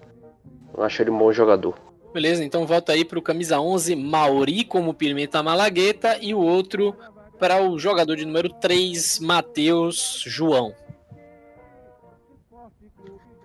Eu 0.77 0.83
acho 0.83 1.03
ele 1.03 1.11
um 1.11 1.19
bom 1.19 1.33
jogador. 1.33 1.88
Beleza, 2.13 2.43
então 2.43 2.67
volta 2.67 2.93
aí 2.93 3.05
pro 3.05 3.21
camisa 3.21 3.61
11, 3.61 3.95
Mauri 3.95 4.65
como 4.65 4.95
Pimenta 4.95 5.43
Malagueta 5.43 6.19
e 6.21 6.35
o 6.35 6.41
outro 6.41 6.97
para 7.39 7.63
o 7.63 7.79
jogador 7.79 8.17
de 8.17 8.25
número 8.25 8.49
3, 8.49 9.21
Matheus 9.21 10.25
João. 10.27 10.75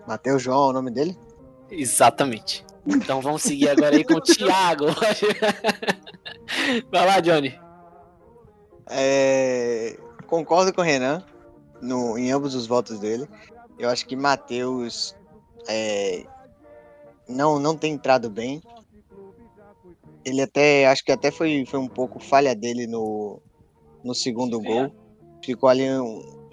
Matheus 0.06 0.42
João 0.42 0.66
é 0.66 0.70
o 0.70 0.72
nome 0.72 0.90
dele? 0.90 1.16
Exatamente. 1.70 2.64
Então 2.86 3.20
vamos 3.20 3.42
seguir 3.42 3.68
agora 3.68 3.96
aí 3.96 4.04
com 4.04 4.14
o 4.14 4.20
Thiago. 4.20 4.86
Vai 6.90 7.06
lá, 7.06 7.20
Johnny. 7.20 7.58
É, 8.86 9.96
concordo 10.26 10.72
com 10.72 10.82
o 10.82 10.84
Renan 10.84 11.22
no, 11.80 12.18
em 12.18 12.30
ambos 12.30 12.54
os 12.54 12.66
votos 12.66 12.98
dele. 12.98 13.28
Eu 13.78 13.88
acho 13.88 14.06
que 14.06 14.14
Matheus 14.14 15.16
é, 15.66 16.26
não, 17.28 17.58
não 17.58 17.76
tem 17.76 17.92
entrado 17.92 18.30
bem. 18.30 18.62
Ele 20.24 20.40
até, 20.40 20.86
acho 20.86 21.04
que 21.04 21.12
até 21.12 21.30
foi, 21.30 21.64
foi 21.66 21.78
um 21.78 21.88
pouco 21.88 22.18
falha 22.18 22.54
dele 22.54 22.86
no, 22.86 23.40
no 24.02 24.14
segundo 24.14 24.60
gol. 24.60 24.90
Ficou 25.44 25.68
ali, 25.68 25.84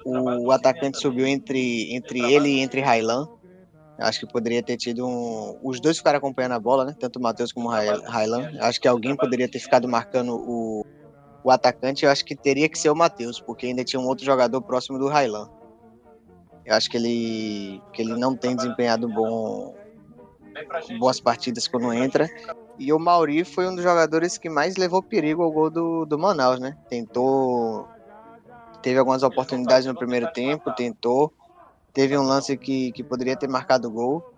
um, 0.06 0.46
o 0.46 0.52
atacante 0.52 0.98
subiu 0.98 1.26
entre, 1.26 1.94
entre 1.96 2.20
ele 2.20 2.50
e 2.50 2.60
entre 2.60 2.82
Railan. 2.82 3.28
Acho 3.98 4.22
que 4.22 4.26
poderia 4.28 4.64
ter 4.64 4.78
tido 4.78 5.06
um. 5.08 5.60
Os 5.62 5.80
dois 5.80 5.98
ficaram 5.98 6.18
acompanhando 6.18 6.54
a 6.54 6.60
bola, 6.60 6.86
né? 6.86 6.96
Tanto 7.00 7.20
o 7.20 7.22
Matheus 7.22 7.52
como 7.52 7.70
o 7.70 7.72
Railan. 7.72 8.52
Acho 8.60 8.82
que 8.82 8.88
alguém 8.88 9.16
poderia 9.16 9.48
ter 9.48 9.60
ficado 9.60 9.88
marcando 9.88 10.36
o, 10.36 10.86
o 11.44 11.52
atacante. 11.52 12.04
Eu 12.04 12.12
acho 12.12 12.26
que 12.26 12.36
teria 12.36 12.68
que 12.68 12.80
ser 12.80 12.90
o 12.90 12.96
Matheus, 12.96 13.40
porque 13.40 13.68
ainda 13.68 13.84
tinha 13.84 14.00
um 14.00 14.08
outro 14.08 14.26
jogador 14.26 14.60
próximo 14.62 14.98
do 14.98 15.08
Railan. 15.08 15.48
Eu 16.66 16.76
acho 16.76 16.90
que 16.90 16.98
ele, 16.98 17.82
que 17.94 18.02
ele 18.02 18.16
não 18.16 18.36
tem 18.36 18.56
desempenhado 18.56 19.08
bom, 19.08 19.76
boas 21.00 21.20
partidas 21.20 21.68
quando 21.68 21.94
entra. 21.94 22.30
E 22.78 22.92
o 22.92 23.00
Mauri 23.00 23.44
foi 23.44 23.68
um 23.68 23.76
dos 23.76 23.84
jogadores 23.84 24.38
que 24.38 24.50
mais 24.50 24.76
levou 24.76 25.04
perigo 25.04 25.44
ao 25.44 25.52
gol 25.52 25.70
do, 25.70 26.06
do 26.06 26.18
Manaus, 26.18 26.60
né? 26.60 26.78
Tentou. 26.90 27.88
Teve 28.82 28.98
algumas 28.98 29.24
oportunidades 29.24 29.86
no 29.86 29.96
primeiro 29.96 30.32
tempo, 30.32 30.72
tentou. 30.74 31.32
Teve 31.94 32.18
um 32.18 32.24
lance 32.24 32.58
que, 32.58 32.92
que 32.92 33.04
poderia 33.04 33.36
ter 33.36 33.48
marcado 33.48 33.88
o 33.88 33.92
gol. 33.92 34.34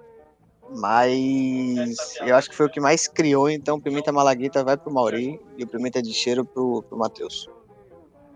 Mas 0.70 2.16
eu 2.22 2.36
acho 2.36 2.50
que 2.50 2.56
foi 2.56 2.66
o 2.66 2.70
que 2.70 2.80
mais 2.80 3.08
criou, 3.08 3.50
então 3.50 3.80
Pimenta 3.80 4.12
Malaguita 4.12 4.64
vai 4.64 4.76
pro 4.76 4.92
Mauri 4.92 5.40
e 5.58 5.64
o 5.64 5.68
Pimenta 5.68 6.02
de 6.02 6.14
Cheiro 6.14 6.44
pro, 6.44 6.82
pro 6.84 6.98
Matheus. 6.98 7.50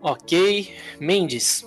Ok. 0.01 0.75
Mendes. 0.99 1.65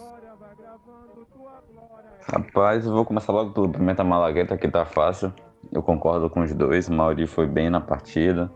Rapaz, 2.22 2.86
eu 2.86 2.92
vou 2.92 3.04
começar 3.04 3.32
logo 3.32 3.50
pelo 3.52 3.68
Pimenta 3.68 4.04
Malagueta, 4.04 4.56
que 4.56 4.68
tá 4.68 4.86
fácil. 4.86 5.34
Eu 5.72 5.82
concordo 5.82 6.28
com 6.28 6.40
os 6.40 6.52
dois. 6.52 6.88
O 6.88 6.92
Mauri 6.92 7.26
foi 7.26 7.46
bem 7.46 7.70
na 7.70 7.80
partida. 7.80 8.50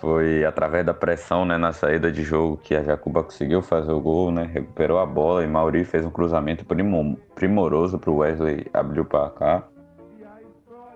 Foi 0.00 0.44
através 0.44 0.86
da 0.86 0.94
pressão 0.94 1.44
né, 1.44 1.58
na 1.58 1.72
saída 1.72 2.12
de 2.12 2.22
jogo 2.22 2.56
que 2.56 2.74
a 2.74 2.84
Jacuba 2.84 3.24
conseguiu 3.24 3.60
fazer 3.60 3.90
o 3.90 4.00
gol, 4.00 4.30
né? 4.30 4.44
Recuperou 4.44 4.98
a 4.98 5.06
bola 5.06 5.42
e 5.42 5.48
Mauri 5.48 5.84
fez 5.84 6.04
um 6.04 6.10
cruzamento 6.10 6.64
primoroso 7.34 7.98
para 7.98 8.10
o 8.10 8.18
Wesley 8.18 8.66
abrir 8.72 9.00
o 9.00 9.04
placar. 9.04 9.68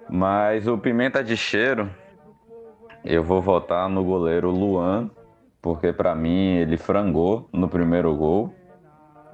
Mas 0.08 0.68
o 0.68 0.78
Pimenta 0.78 1.24
de 1.24 1.36
Cheiro, 1.36 1.90
eu 3.04 3.24
vou 3.24 3.42
votar 3.42 3.88
no 3.88 4.04
goleiro 4.04 4.50
Luan, 4.50 5.10
porque 5.60 5.92
para 5.92 6.14
mim 6.14 6.56
ele 6.56 6.76
frangou 6.76 7.48
no 7.52 7.68
primeiro 7.68 8.14
gol. 8.14 8.54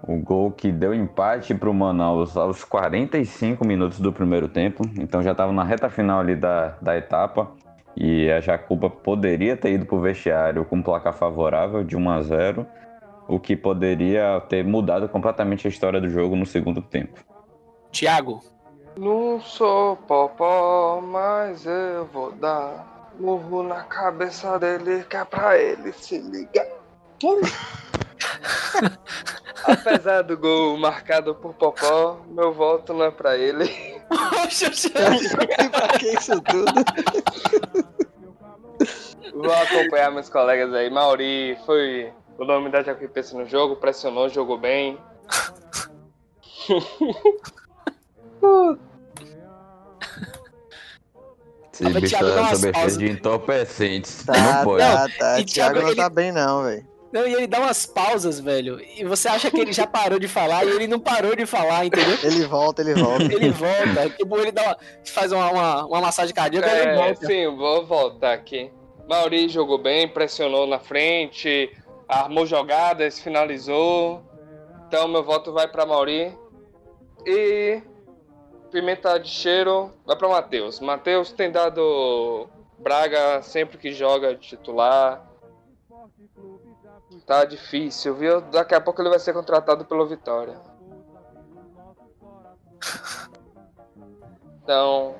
O 0.02 0.16
gol 0.16 0.52
que 0.52 0.70
deu 0.70 0.94
empate 0.94 1.54
para 1.54 1.68
o 1.68 1.74
Manaus 1.74 2.36
aos 2.36 2.64
45 2.64 3.66
minutos 3.66 4.00
do 4.00 4.12
primeiro 4.12 4.48
tempo. 4.48 4.82
Então 4.98 5.22
já 5.22 5.32
estava 5.32 5.52
na 5.52 5.64
reta 5.64 5.90
final 5.90 6.20
ali 6.20 6.36
da, 6.36 6.76
da 6.80 6.96
etapa. 6.96 7.50
E 7.96 8.30
a 8.30 8.40
Jacuba 8.40 8.88
poderia 8.88 9.56
ter 9.56 9.72
ido 9.72 9.84
para 9.84 9.96
o 9.96 10.00
vestiário 10.00 10.64
com 10.64 10.80
placar 10.80 11.12
favorável 11.12 11.82
de 11.82 11.96
1 11.96 12.10
a 12.10 12.22
0 12.22 12.66
o 13.28 13.38
que 13.38 13.54
poderia 13.54 14.40
ter 14.48 14.64
mudado 14.64 15.08
completamente 15.08 15.66
a 15.66 15.70
história 15.70 16.00
do 16.00 16.08
jogo 16.08 16.34
no 16.34 16.46
segundo 16.46 16.80
tempo. 16.80 17.20
Thiago. 17.92 18.40
Não 18.96 19.40
sou 19.40 19.96
popó, 19.96 21.00
mas 21.00 21.66
eu 21.66 22.06
vou 22.06 22.32
dar 22.32 23.12
murro 23.20 23.62
na 23.62 23.82
cabeça 23.82 24.58
dele 24.58 25.04
que 25.08 25.16
é 25.16 25.24
pra 25.24 25.58
ele 25.58 25.92
se 25.92 26.18
ligar. 26.18 26.66
Apesar 29.64 30.22
do 30.22 30.36
gol 30.36 30.76
marcado 30.78 31.34
por 31.34 31.54
Popó, 31.54 32.18
meu 32.28 32.52
voto 32.52 32.92
não 32.94 33.04
é 33.06 33.10
pra 33.10 33.36
ele. 33.36 33.66
pra 35.70 35.88
que 35.98 36.06
isso 36.14 36.40
tudo? 36.42 36.72
Vou 39.34 39.52
acompanhar 39.52 40.10
meus 40.10 40.28
colegas 40.28 40.72
aí. 40.74 40.88
Mauri 40.90 41.56
foi 41.66 42.12
o 42.38 42.44
nome 42.44 42.70
da 42.70 42.82
Jacuipense 42.82 43.34
no 43.36 43.44
jogo, 43.46 43.76
pressionou, 43.76 44.28
jogou 44.28 44.56
bem. 44.58 44.98
Esse 51.72 51.88
bicho 51.90 52.18
tá 52.18 52.54
sob 52.56 52.68
efeito 52.70 52.98
de 52.98 53.10
entorpecentes. 53.10 54.24
Tá, 54.24 54.32
não 54.36 54.64
pode. 54.64 54.82
tá, 54.82 55.08
tá. 55.18 55.40
E 55.40 55.44
Thiago 55.44 55.74
Thiago, 55.74 55.80
não 55.80 55.88
ele- 55.88 55.96
tá 55.96 56.08
bem 56.08 56.32
não, 56.32 56.64
velho. 56.64 56.86
Não, 57.12 57.26
e 57.26 57.32
ele 57.34 57.46
dá 57.46 57.60
umas 57.60 57.86
pausas, 57.86 58.38
velho. 58.38 58.78
E 58.96 59.02
você 59.04 59.28
acha 59.28 59.50
que 59.50 59.58
ele 59.58 59.72
já 59.72 59.86
parou 59.86 60.18
de 60.18 60.28
falar 60.28 60.64
e 60.64 60.68
ele 60.70 60.86
não 60.86 61.00
parou 61.00 61.34
de 61.34 61.46
falar, 61.46 61.84
entendeu? 61.86 62.16
Ele 62.22 62.44
volta, 62.46 62.82
ele 62.82 62.94
volta. 62.94 63.24
Ele 63.24 63.50
volta. 63.50 64.10
Tipo, 64.10 64.36
ele 64.38 64.52
dá 64.52 64.62
uma, 64.62 64.76
faz 65.06 65.32
uma, 65.32 65.50
uma, 65.50 65.86
uma 65.86 66.00
massagem 66.02 66.34
cardíaca 66.34 66.68
e 66.68 66.80
ele 66.80 66.90
É, 66.90 66.94
volta. 66.94 67.26
sim, 67.26 67.46
vou 67.56 67.86
voltar 67.86 68.34
aqui. 68.34 68.70
Mauri 69.08 69.48
jogou 69.48 69.78
bem, 69.78 70.06
pressionou 70.06 70.66
na 70.66 70.78
frente, 70.78 71.70
armou 72.06 72.44
jogadas, 72.44 73.18
finalizou. 73.18 74.22
Então 74.86 75.08
meu 75.08 75.24
voto 75.24 75.50
vai 75.52 75.66
pra 75.66 75.86
Mauri. 75.86 76.36
E 77.26 77.80
Pimenta 78.70 79.18
de 79.18 79.28
Cheiro 79.30 79.92
vai 80.04 80.14
pra 80.16 80.28
Matheus. 80.28 80.78
Matheus 80.80 81.32
tem 81.32 81.50
dado 81.50 82.48
Braga 82.78 83.40
sempre 83.42 83.78
que 83.78 83.92
joga 83.92 84.34
de 84.34 84.46
titular. 84.48 85.26
Tá 87.28 87.44
difícil, 87.44 88.14
viu? 88.14 88.40
Daqui 88.40 88.74
a 88.74 88.80
pouco 88.80 89.02
ele 89.02 89.10
vai 89.10 89.18
ser 89.18 89.34
contratado 89.34 89.84
pelo 89.84 90.06
Vitória. 90.06 90.56
Então, 94.62 95.14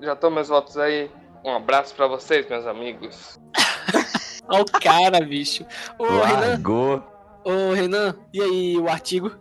já 0.00 0.12
estão 0.12 0.30
meus 0.30 0.46
votos 0.46 0.76
aí. 0.76 1.10
Um 1.44 1.52
abraço 1.52 1.92
pra 1.96 2.06
vocês, 2.06 2.48
meus 2.48 2.64
amigos. 2.64 3.40
Olha 4.48 4.62
o 4.62 4.80
cara, 4.80 5.20
bicho. 5.20 5.66
Ô, 5.98 6.04
Renan, 6.04 6.46
Largou. 6.46 7.02
ô, 7.42 7.72
Renan, 7.74 8.14
e 8.32 8.40
aí 8.40 8.78
o 8.78 8.88
artigo? 8.88 9.32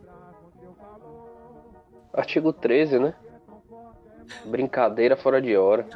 Artigo 2.12 2.52
13, 2.52 2.98
né? 2.98 3.14
Brincadeira 4.46 5.16
fora 5.16 5.40
de 5.40 5.56
hora. 5.56 5.88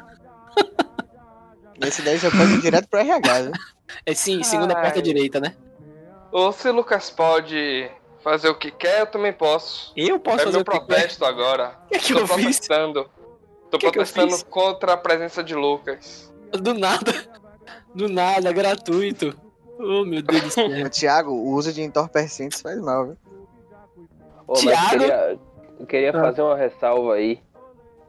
Esse 1.80 2.02
daí 2.02 2.18
já 2.18 2.30
pode 2.30 2.54
ir 2.54 2.60
direto 2.60 2.88
pro 2.88 3.00
RH, 3.00 3.42
viu? 3.42 3.52
É 4.06 4.14
sim, 4.14 4.42
segunda 4.42 4.74
Ai. 4.76 4.82
porta 4.82 5.02
direita, 5.02 5.40
né? 5.40 5.54
Ou 6.32 6.52
se 6.52 6.68
o 6.68 6.72
Lucas 6.72 7.10
pode 7.10 7.90
fazer 8.22 8.48
o 8.48 8.54
que 8.54 8.70
quer, 8.70 9.00
eu 9.00 9.06
também 9.06 9.32
posso. 9.32 9.92
Eu 9.96 10.18
posso 10.18 10.40
é 10.40 10.44
fazer 10.44 10.56
meu 10.56 10.62
o 10.62 10.64
que 10.64 10.70
quer. 10.72 10.86
protesto 10.86 11.24
agora. 11.24 11.76
O 11.86 11.88
que, 11.92 11.98
que 11.98 12.12
Tô 12.14 12.20
eu 12.20 12.26
fiz? 12.26 12.36
protestando. 12.36 13.10
Tô 13.70 13.78
Que 13.78 13.78
que 13.78 13.86
eu 13.86 13.92
protestando 13.92 14.32
fiz? 14.32 14.42
contra 14.44 14.92
a 14.94 14.96
presença 14.96 15.42
de 15.44 15.54
Lucas. 15.54 16.32
Do 16.52 16.74
nada. 16.74 17.12
Do 17.94 18.08
nada, 18.08 18.52
gratuito. 18.52 19.36
Oh, 19.78 20.04
meu 20.04 20.22
Deus 20.22 20.42
do 20.42 20.50
céu. 20.50 20.66
O 20.68 20.88
Thiago, 20.90 21.30
o 21.32 21.50
uso 21.52 21.72
de 21.72 21.82
entorpecentes 21.82 22.60
faz 22.60 22.80
mal, 22.80 23.06
viu? 23.06 23.16
Ô, 24.46 24.52
mas 24.52 24.60
Thiago? 24.62 24.88
queria, 24.90 25.38
eu 25.80 25.86
queria 25.86 26.10
Ah. 26.10 26.20
fazer 26.20 26.42
uma 26.42 26.56
ressalva 26.56 27.14
aí 27.14 27.40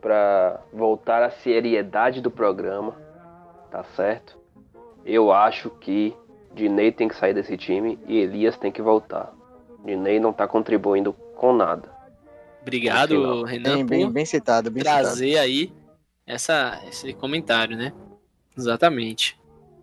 pra 0.01 0.59
voltar 0.71 1.23
à 1.23 1.31
seriedade 1.31 2.21
do 2.21 2.29
programa, 2.29 2.95
tá 3.75 3.83
certo? 3.95 4.37
Eu 5.05 5.31
acho 5.31 5.69
que 5.69 6.15
Dinei 6.53 6.91
tem 6.91 7.09
que 7.09 7.15
sair 7.15 7.33
desse 7.33 7.57
time 7.57 7.99
e 8.07 8.17
Elias 8.17 8.57
tem 8.57 8.71
que 8.71 8.81
voltar. 8.81 9.33
Dinei 9.85 10.19
não 10.19 10.31
tá 10.31 10.47
contribuindo 10.47 11.11
com 11.11 11.53
nada. 11.53 11.89
Obrigado, 12.61 13.43
Renan, 13.43 13.75
Bem, 13.77 13.85
bem, 13.85 14.05
por 14.05 14.13
bem 14.13 14.25
citado, 14.25 14.71
bem 14.71 14.81
citado. 14.81 15.03
trazer 15.03 15.37
aí 15.37 15.71
essa, 16.25 16.81
esse 16.87 17.13
comentário, 17.13 17.75
né? 17.75 17.91
Exatamente. 18.57 19.37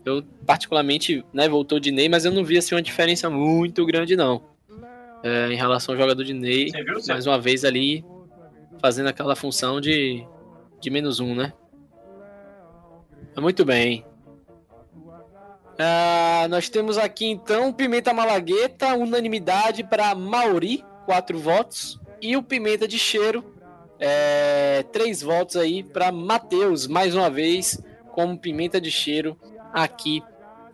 Eu, 0.05 0.25
particularmente, 0.47 1.25
né, 1.33 1.49
voltou 1.49 1.79
de 1.79 1.93
Ney, 1.93 2.09
mas 2.09 2.25
eu 2.25 2.33
não 2.33 2.45
vi 2.45 2.57
assim, 2.57 2.75
uma 2.75 2.83
diferença 2.83 3.29
muito 3.29 3.85
grande, 3.85 4.17
não. 4.17 4.43
É, 5.23 5.53
em 5.53 5.57
relação 5.57 5.95
ao 5.95 6.01
jogador 6.01 6.25
de 6.25 6.33
Ney, 6.33 6.73
mais 7.07 7.27
uma 7.27 7.39
vez 7.39 7.65
ali, 7.65 8.05
fazendo 8.81 9.09
aquela 9.09 9.37
função 9.37 9.81
de, 9.81 10.27
de 10.81 10.91
menos 10.91 11.21
um, 11.21 11.35
né? 11.35 11.53
Muito 13.37 13.65
bem. 13.65 14.05
Ah, 15.79 16.47
nós 16.49 16.69
temos 16.69 16.99
aqui 16.99 17.27
então 17.27 17.73
Pimenta 17.73 18.13
Malagueta, 18.13 18.95
unanimidade 18.95 19.83
para 19.83 20.15
Mauri, 20.15 20.85
quatro 21.05 21.39
votos. 21.39 22.01
E 22.21 22.37
o 22.37 22.43
Pimenta 22.43 22.87
de 22.87 22.99
Cheiro, 22.99 23.45
é, 23.99 24.85
três 24.93 25.23
votos 25.23 25.57
aí 25.57 25.83
para 25.83 26.13
Matheus, 26.13 26.87
mais 26.87 27.15
uma 27.15 27.29
vez, 27.29 27.83
como 28.13 28.39
Pimenta 28.39 28.81
de 28.81 28.91
Cheiro 28.91 29.37
aqui 29.73 30.23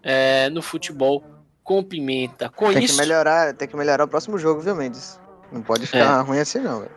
é, 0.02 0.50
no 0.50 0.60
futebol 0.60 1.24
com 1.62 1.82
Pimenta. 1.82 2.48
Com 2.48 2.72
tem 2.72 2.84
isso... 2.84 2.94
que 2.94 3.00
melhorar, 3.00 3.54
tem 3.54 3.68
que 3.68 3.76
melhorar 3.76 4.04
o 4.04 4.08
próximo 4.08 4.38
jogo, 4.38 4.60
viu, 4.60 4.74
Mendes? 4.74 5.18
Não 5.52 5.62
pode 5.62 5.86
ficar 5.86 6.20
é. 6.20 6.22
ruim 6.22 6.38
assim, 6.38 6.58
não, 6.58 6.80
velho. 6.80 6.92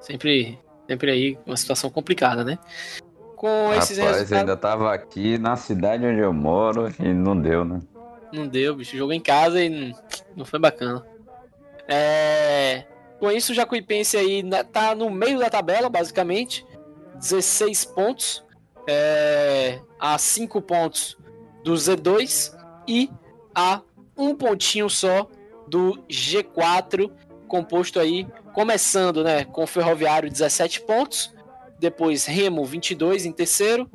Sempre, 0.00 0.58
sempre 0.86 1.10
aí 1.10 1.38
uma 1.46 1.56
situação 1.56 1.90
complicada, 1.90 2.44
né? 2.44 2.58
Com 3.38 3.72
esses 3.72 3.96
Rapaz, 3.96 4.16
resultados... 4.16 4.32
ainda 4.32 4.56
tava 4.56 4.92
aqui 4.92 5.38
na 5.38 5.54
cidade 5.54 6.04
onde 6.04 6.18
eu 6.18 6.32
moro 6.32 6.92
e 6.98 7.14
não 7.14 7.40
deu, 7.40 7.64
né? 7.64 7.80
Não 8.32 8.48
deu, 8.48 8.74
bicho. 8.74 8.96
Jogou 8.96 9.14
em 9.14 9.20
casa 9.20 9.62
e 9.62 9.68
não, 9.68 9.98
não 10.38 10.44
foi 10.44 10.58
bacana. 10.58 11.06
É... 11.86 12.84
Com 13.20 13.30
isso, 13.30 13.52
o 13.52 13.54
Jacuipense 13.54 14.16
aí 14.16 14.44
tá 14.72 14.92
no 14.92 15.08
meio 15.08 15.38
da 15.38 15.48
tabela, 15.48 15.88
basicamente. 15.88 16.66
16 17.14 17.84
pontos. 17.84 18.44
É... 18.88 19.78
A 20.00 20.18
5 20.18 20.60
pontos 20.60 21.16
do 21.62 21.74
Z2 21.74 22.56
e 22.88 23.08
a 23.54 23.82
um 24.16 24.34
pontinho 24.34 24.90
só 24.90 25.28
do 25.68 25.96
G4, 26.10 27.08
composto 27.46 28.00
aí, 28.00 28.26
começando 28.52 29.22
né, 29.22 29.44
com 29.44 29.62
o 29.62 29.66
Ferroviário 29.66 30.28
17 30.28 30.80
pontos, 30.80 31.32
depois 31.78 32.26
Remo 32.26 32.64
22 32.64 33.26
em 33.26 33.32
terceiro, 33.32 33.90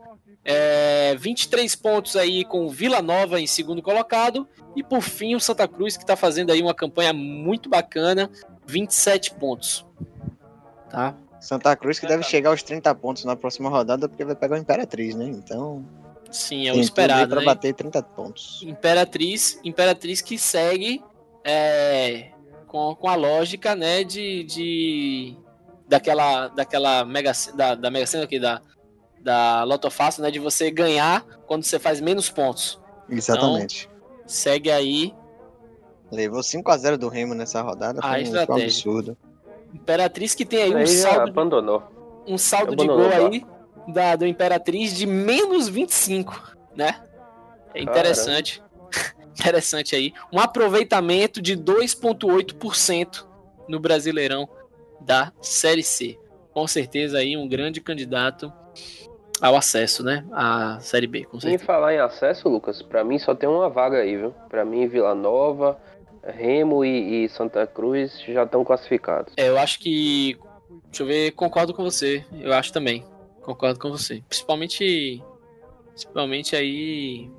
é, 0.46 1.16
23 1.16 1.74
pontos 1.76 2.16
aí 2.16 2.44
com 2.44 2.70
Vila 2.70 3.02
Nova 3.02 3.40
em 3.40 3.48
segundo 3.48 3.82
colocado 3.82 4.48
e 4.76 4.84
por 4.84 5.02
fim 5.02 5.36
o 5.36 5.40
Santa 5.40 5.68
Cruz 5.68 5.96
que 5.96 6.04
está 6.04 6.16
fazendo 6.16 6.52
aí 6.52 6.62
uma 6.62 6.74
campanha 6.74 7.14
muito 7.14 7.70
bacana, 7.70 8.30
27 8.66 9.32
pontos. 9.36 9.86
Tá? 10.90 11.16
Santa 11.40 11.76
Cruz 11.76 12.00
que 12.00 12.08
deve 12.08 12.24
chegar 12.24 12.52
aos 12.52 12.64
30 12.64 12.94
pontos 12.96 13.26
na 13.26 13.36
próxima 13.36 13.70
rodada 13.70 14.08
porque 14.08 14.24
vai 14.24 14.36
pegar 14.36 14.56
o 14.56 14.60
Imperatriz, 14.60 15.16
né? 15.16 15.26
Então. 15.26 15.86
Sim, 16.32 16.68
é 16.68 16.74
o 16.74 16.80
esperado. 16.80 17.30
Para 17.30 17.40
né? 17.42 17.46
bater 17.46 17.74
30 17.74 18.02
pontos. 18.04 18.62
Imperatriz, 18.64 19.60
Imperatriz 19.64 20.22
que 20.22 20.38
segue 20.38 21.04
é, 21.44 22.32
com, 22.66 22.96
com 22.96 23.08
a 23.08 23.16
lógica, 23.16 23.76
né, 23.76 24.04
de, 24.04 24.44
de 24.46 25.38
daquela 25.88 26.48
daquela 26.50 27.06
mega 27.06 27.32
da, 27.56 27.76
da 27.76 27.92
mega 27.92 28.06
cena 28.06 28.24
aqui 28.24 28.40
da 28.40 28.62
da 29.22 29.64
Loto 29.64 29.90
Fácil, 29.90 30.22
né, 30.22 30.30
de 30.30 30.38
você 30.38 30.70
ganhar 30.70 31.26
quando 31.48 31.64
você 31.64 31.80
faz 31.80 32.02
menos 32.02 32.30
pontos. 32.30 32.80
Exatamente. 33.10 33.90
Então, 33.90 34.28
segue 34.28 34.70
aí. 34.70 35.14
Levou 36.12 36.44
5 36.44 36.70
a 36.70 36.78
0 36.78 36.98
do 36.98 37.08
Remo 37.08 37.34
nessa 37.34 37.62
rodada, 37.62 38.02
a 38.04 38.14
foi 38.14 38.24
um 38.24 38.64
absurdo. 38.64 39.18
Imperatriz 39.74 40.36
que 40.36 40.46
tem 40.46 40.62
aí, 40.62 40.76
aí 40.76 40.84
um 40.84 40.88
saldo 40.88 41.30
abandonou. 41.30 41.84
um 42.28 42.38
saldo 42.38 42.74
abandonou, 42.74 43.10
de 43.10 43.18
gol 43.18 43.28
aí 43.28 43.46
da 43.88 44.16
do 44.16 44.26
Imperatriz 44.26 44.96
de 44.96 45.06
menos 45.06 45.68
25, 45.68 46.56
né? 46.76 47.02
É 47.74 47.82
interessante. 47.82 48.62
interessante 49.40 49.96
aí. 49.96 50.14
Um 50.32 50.40
aproveitamento 50.40 51.42
de 51.42 51.58
2.8% 51.58 53.26
no 53.68 53.80
Brasileirão 53.80 54.48
da 55.06 55.32
Série 55.42 55.84
C. 55.84 56.18
Com 56.52 56.68
certeza 56.68 57.18
aí 57.18 57.36
um 57.36 57.48
grande 57.48 57.82
candidato 57.82 58.52
ao 59.42 59.56
acesso, 59.56 60.04
né? 60.04 60.26
À 60.32 60.80
Série 60.80 61.08
B, 61.08 61.26
com 61.26 61.40
certeza. 61.40 61.64
Em 61.64 61.66
falar 61.66 61.94
em 61.94 62.00
acesso, 62.00 62.48
Lucas, 62.48 62.82
para 62.82 63.04
mim 63.04 63.20
só 63.20 63.36
tem 63.36 63.50
uma 63.50 63.70
vaga 63.70 63.98
aí, 63.98 64.16
viu? 64.16 64.34
Para 64.50 64.64
mim, 64.64 64.88
Vila 64.88 65.14
Nova, 65.14 65.78
Remo 66.24 66.86
e, 66.86 67.26
e, 67.26 67.30
Santa 67.30 67.68
Cruz 67.68 68.22
já 68.28 68.44
estão 68.44 68.64
classificados. 68.64 69.34
É, 69.36 69.50
eu 69.50 69.58
acho 69.58 69.80
que. 69.80 70.38
Deixa 70.86 71.04
eu 71.04 71.08
ver, 71.08 71.32
concordo 71.32 71.74
com 71.74 71.84
você. 71.84 72.24
Eu 72.40 72.54
acho 72.54 72.72
também. 72.72 73.04
Concordo 73.42 73.80
com 73.80 73.90
você. 73.90 74.24
Principalmente. 74.30 75.22
Principalmente 75.90 76.56
aí. 76.56 77.30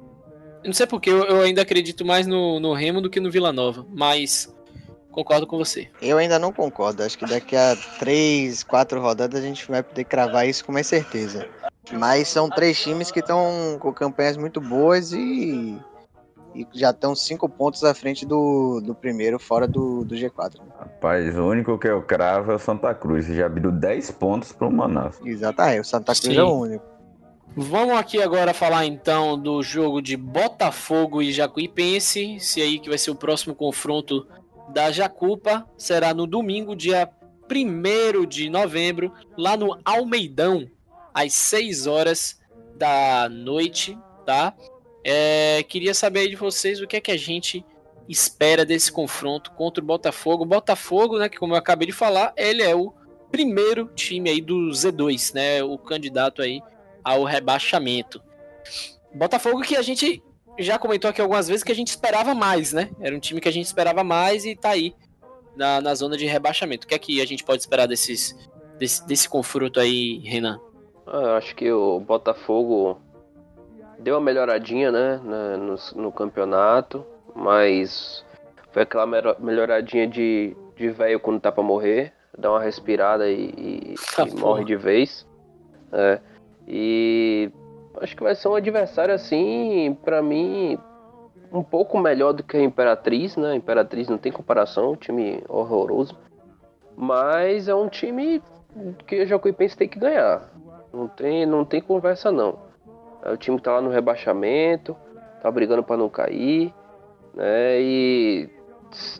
Eu 0.62 0.68
não 0.68 0.72
sei 0.72 0.86
porque 0.86 1.10
eu, 1.10 1.24
eu 1.24 1.40
ainda 1.40 1.62
acredito 1.62 2.04
mais 2.04 2.26
no, 2.26 2.60
no 2.60 2.72
Remo 2.74 3.00
do 3.00 3.10
que 3.10 3.20
no 3.20 3.30
Vila 3.30 3.52
Nova, 3.52 3.86
mas 3.90 4.53
Concordo 5.14 5.46
com 5.46 5.56
você. 5.56 5.88
Eu 6.02 6.18
ainda 6.18 6.40
não 6.40 6.52
concordo. 6.52 7.04
Acho 7.04 7.16
que 7.16 7.24
daqui 7.24 7.54
a 7.54 7.76
três, 8.00 8.64
quatro 8.64 9.00
rodadas 9.00 9.40
a 9.40 9.46
gente 9.46 9.70
vai 9.70 9.80
poder 9.80 10.02
cravar 10.02 10.48
isso 10.48 10.64
com 10.64 10.72
mais 10.72 10.88
certeza. 10.88 11.46
Mas 11.92 12.26
são 12.26 12.50
três 12.50 12.82
times 12.82 13.12
que 13.12 13.20
estão 13.20 13.78
com 13.78 13.92
campanhas 13.92 14.36
muito 14.36 14.60
boas 14.60 15.12
e, 15.12 15.78
e 16.52 16.66
já 16.72 16.90
estão 16.90 17.14
cinco 17.14 17.48
pontos 17.48 17.84
à 17.84 17.94
frente 17.94 18.26
do, 18.26 18.80
do 18.80 18.92
primeiro, 18.92 19.38
fora 19.38 19.68
do, 19.68 20.04
do 20.04 20.16
G4. 20.16 20.58
Né? 20.58 20.66
Rapaz, 20.80 21.38
o 21.38 21.44
único 21.44 21.78
que 21.78 21.86
eu 21.86 22.02
cravo 22.02 22.50
é 22.50 22.56
o 22.56 22.58
Santa 22.58 22.92
Cruz. 22.92 23.26
Já 23.26 23.46
abriu 23.46 23.70
10 23.70 24.10
pontos 24.12 24.50
para 24.50 24.66
o 24.66 24.72
Manaus. 24.72 25.20
Exatamente, 25.24 25.80
o 25.80 25.84
Santa 25.84 26.12
Cruz 26.12 26.34
Sim. 26.34 26.38
é 26.38 26.42
o 26.42 26.52
único. 26.52 26.84
Vamos 27.56 27.96
aqui 27.96 28.20
agora 28.20 28.52
falar 28.52 28.84
então 28.84 29.38
do 29.38 29.62
jogo 29.62 30.02
de 30.02 30.16
Botafogo 30.16 31.22
e 31.22 31.32
Jacuipense. 31.32 32.40
Se 32.40 32.60
aí 32.60 32.80
que 32.80 32.88
vai 32.88 32.98
ser 32.98 33.12
o 33.12 33.14
próximo 33.14 33.54
confronto 33.54 34.26
da 34.74 34.90
Jacupa 34.90 35.64
será 35.78 36.12
no 36.12 36.26
domingo, 36.26 36.74
dia 36.74 37.08
1 37.48 38.26
de 38.26 38.50
novembro, 38.50 39.12
lá 39.38 39.56
no 39.56 39.78
Almeidão, 39.84 40.68
às 41.14 41.32
6 41.32 41.86
horas 41.86 42.40
da 42.76 43.28
noite, 43.28 43.96
tá? 44.26 44.52
É, 45.04 45.62
queria 45.62 45.94
saber 45.94 46.28
de 46.28 46.34
vocês 46.34 46.80
o 46.80 46.88
que 46.88 46.96
é 46.96 47.00
que 47.00 47.12
a 47.12 47.16
gente 47.16 47.64
espera 48.08 48.64
desse 48.66 48.90
confronto 48.90 49.52
contra 49.52 49.82
o 49.82 49.86
Botafogo. 49.86 50.42
O 50.42 50.46
Botafogo, 50.46 51.18
né, 51.18 51.28
que 51.28 51.38
como 51.38 51.54
eu 51.54 51.58
acabei 51.58 51.86
de 51.86 51.92
falar, 51.92 52.32
ele 52.36 52.62
é 52.62 52.74
o 52.74 52.92
primeiro 53.30 53.86
time 53.94 54.28
aí 54.28 54.40
do 54.40 54.70
Z2, 54.70 55.34
né, 55.34 55.62
o 55.62 55.78
candidato 55.78 56.42
aí 56.42 56.60
ao 57.04 57.22
rebaixamento. 57.22 58.20
Botafogo 59.14 59.62
que 59.62 59.76
a 59.76 59.82
gente 59.82 60.20
já 60.58 60.78
comentou 60.78 61.10
aqui 61.10 61.20
algumas 61.20 61.48
vezes 61.48 61.62
que 61.62 61.72
a 61.72 61.74
gente 61.74 61.88
esperava 61.88 62.34
mais, 62.34 62.72
né? 62.72 62.90
Era 63.00 63.14
um 63.14 63.20
time 63.20 63.40
que 63.40 63.48
a 63.48 63.52
gente 63.52 63.66
esperava 63.66 64.04
mais 64.04 64.44
e 64.44 64.54
tá 64.54 64.70
aí 64.70 64.94
na, 65.56 65.80
na 65.80 65.94
zona 65.94 66.16
de 66.16 66.26
rebaixamento. 66.26 66.86
O 66.86 66.88
que 66.88 66.94
é 66.94 66.98
que 66.98 67.20
a 67.20 67.26
gente 67.26 67.44
pode 67.44 67.60
esperar 67.60 67.86
desses, 67.86 68.36
desse, 68.78 69.06
desse 69.06 69.28
confronto 69.28 69.80
aí, 69.80 70.18
Renan? 70.24 70.60
Ah, 71.06 71.36
acho 71.36 71.54
que 71.54 71.70
o 71.70 72.00
Botafogo 72.00 72.98
deu 73.98 74.14
uma 74.14 74.20
melhoradinha, 74.20 74.90
né, 74.90 75.20
no, 75.22 76.02
no 76.02 76.12
campeonato, 76.12 77.04
mas 77.34 78.24
foi 78.72 78.82
aquela 78.82 79.06
melhoradinha 79.38 80.06
de, 80.06 80.56
de 80.76 80.90
velho 80.90 81.20
quando 81.20 81.40
tá 81.40 81.52
pra 81.52 81.62
morrer, 81.62 82.12
dá 82.36 82.50
uma 82.50 82.60
respirada 82.60 83.28
e, 83.28 83.54
e, 83.56 83.94
ah, 84.18 84.26
e 84.26 84.34
morre 84.34 84.64
de 84.64 84.76
vez. 84.76 85.26
É. 85.92 86.20
E 86.66 87.50
acho 88.00 88.16
que 88.16 88.22
vai 88.22 88.34
ser 88.34 88.48
um 88.48 88.54
adversário 88.54 89.14
assim, 89.14 89.96
para 90.04 90.22
mim, 90.22 90.78
um 91.52 91.62
pouco 91.62 91.98
melhor 91.98 92.32
do 92.32 92.42
que 92.42 92.56
a 92.56 92.62
Imperatriz, 92.62 93.36
né? 93.36 93.52
A 93.52 93.56
Imperatriz 93.56 94.08
não 94.08 94.18
tem 94.18 94.32
comparação, 94.32 94.92
um 94.92 94.96
time 94.96 95.42
horroroso. 95.48 96.16
Mas 96.96 97.68
é 97.68 97.74
um 97.74 97.88
time 97.88 98.42
que 99.06 99.22
o 99.22 99.26
Jacuipense 99.26 99.76
tem 99.76 99.88
que 99.88 99.98
ganhar. 99.98 100.50
Não 100.92 101.08
tem, 101.08 101.46
não 101.46 101.64
tem 101.64 101.80
conversa 101.80 102.30
não. 102.30 102.58
É 103.22 103.30
o 103.30 103.36
time 103.36 103.60
tá 103.60 103.72
lá 103.72 103.80
no 103.80 103.90
rebaixamento, 103.90 104.96
tá 105.42 105.50
brigando 105.50 105.82
para 105.82 105.96
não 105.96 106.08
cair, 106.08 106.72
né? 107.34 107.80
E 107.80 108.50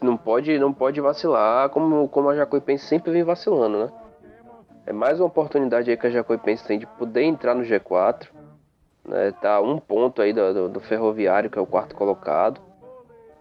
não 0.03 0.17
pode, 0.17 0.59
não 0.59 0.73
pode 0.73 1.01
vacilar, 1.01 1.69
como, 1.71 2.09
como 2.09 2.31
a 2.31 2.37
Jacuipense 2.37 2.87
sempre 2.87 3.13
vem 3.13 3.25
vacilando, 3.25 3.79
né? 3.79 3.93
É 4.87 4.93
mais 4.93 5.19
uma 5.19 5.27
oportunidade 5.27 5.91
aí 5.91 5.97
que 5.97 6.07
a 6.07 6.11
Jacuipense 6.11 6.67
tem 6.67 6.79
de 6.79 6.87
poder 6.87 7.23
entrar 7.23 7.55
no 7.55 7.63
G4 7.63 8.29
né, 9.07 9.33
tá 9.33 9.61
um 9.61 9.79
ponto 9.79 10.23
aí 10.23 10.33
do, 10.33 10.55
do, 10.55 10.69
do, 10.69 10.81
Ferroviário, 10.81 11.51
que 11.51 11.59
é 11.59 11.63
o 11.63 11.67
quarto 11.67 11.95
colocado. 11.95 12.61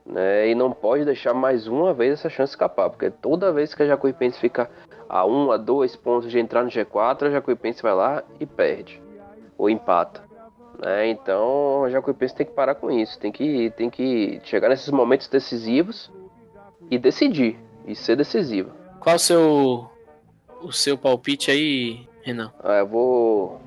Né, 0.06 0.49
e 0.49 0.56
não 0.56 0.71
pode 0.71 1.06
deixar 1.06 1.34
mais 1.34 1.67
uma 1.67 1.93
vez 1.93 2.13
essa 2.13 2.30
chance 2.30 2.52
escapar, 2.52 2.89
porque 2.89 3.10
toda 3.10 3.54
vez 3.54 3.73
que 3.73 3.84
a 3.84 3.88
Jacuipense 3.88 4.38
fica 4.38 4.69
a 5.08 5.26
um, 5.26 5.49
a 5.49 5.58
dois 5.58 5.95
pontos 5.95 6.30
de 6.30 6.39
entrar 6.39 6.63
no 6.63 6.69
G4, 6.69 7.28
a 7.28 7.32
Jacuipense 7.32 7.82
vai 7.82 7.93
lá 7.93 8.23
e 8.38 8.45
perde, 8.45 9.02
ou 9.58 9.69
empata. 9.69 10.21
Né, 10.78 11.08
então 11.08 11.86
a 11.86 11.89
Jacuipense 11.89 12.36
tem 12.36 12.45
que 12.45 12.52
parar 12.52 12.76
com 12.76 12.91
isso, 12.91 13.17
tem 13.17 13.32
que, 13.32 13.71
tem 13.78 13.89
que 13.89 14.41
chegar 14.43 14.67
nesses 14.67 14.89
momentos 14.89 15.30
decisivos 15.30 16.12
e 16.91 16.97
decidir, 16.97 17.58
e 17.88 17.95
ser 17.95 18.17
decisiva. 18.17 18.71
Qual 18.99 19.15
o 19.15 19.19
seu, 19.19 19.89
o 20.62 20.71
seu 20.73 20.97
palpite 20.97 21.49
aí, 21.49 22.08
Renan? 22.23 22.52
Ah, 22.62 22.80
eu 22.80 22.88
vou, 22.88 23.62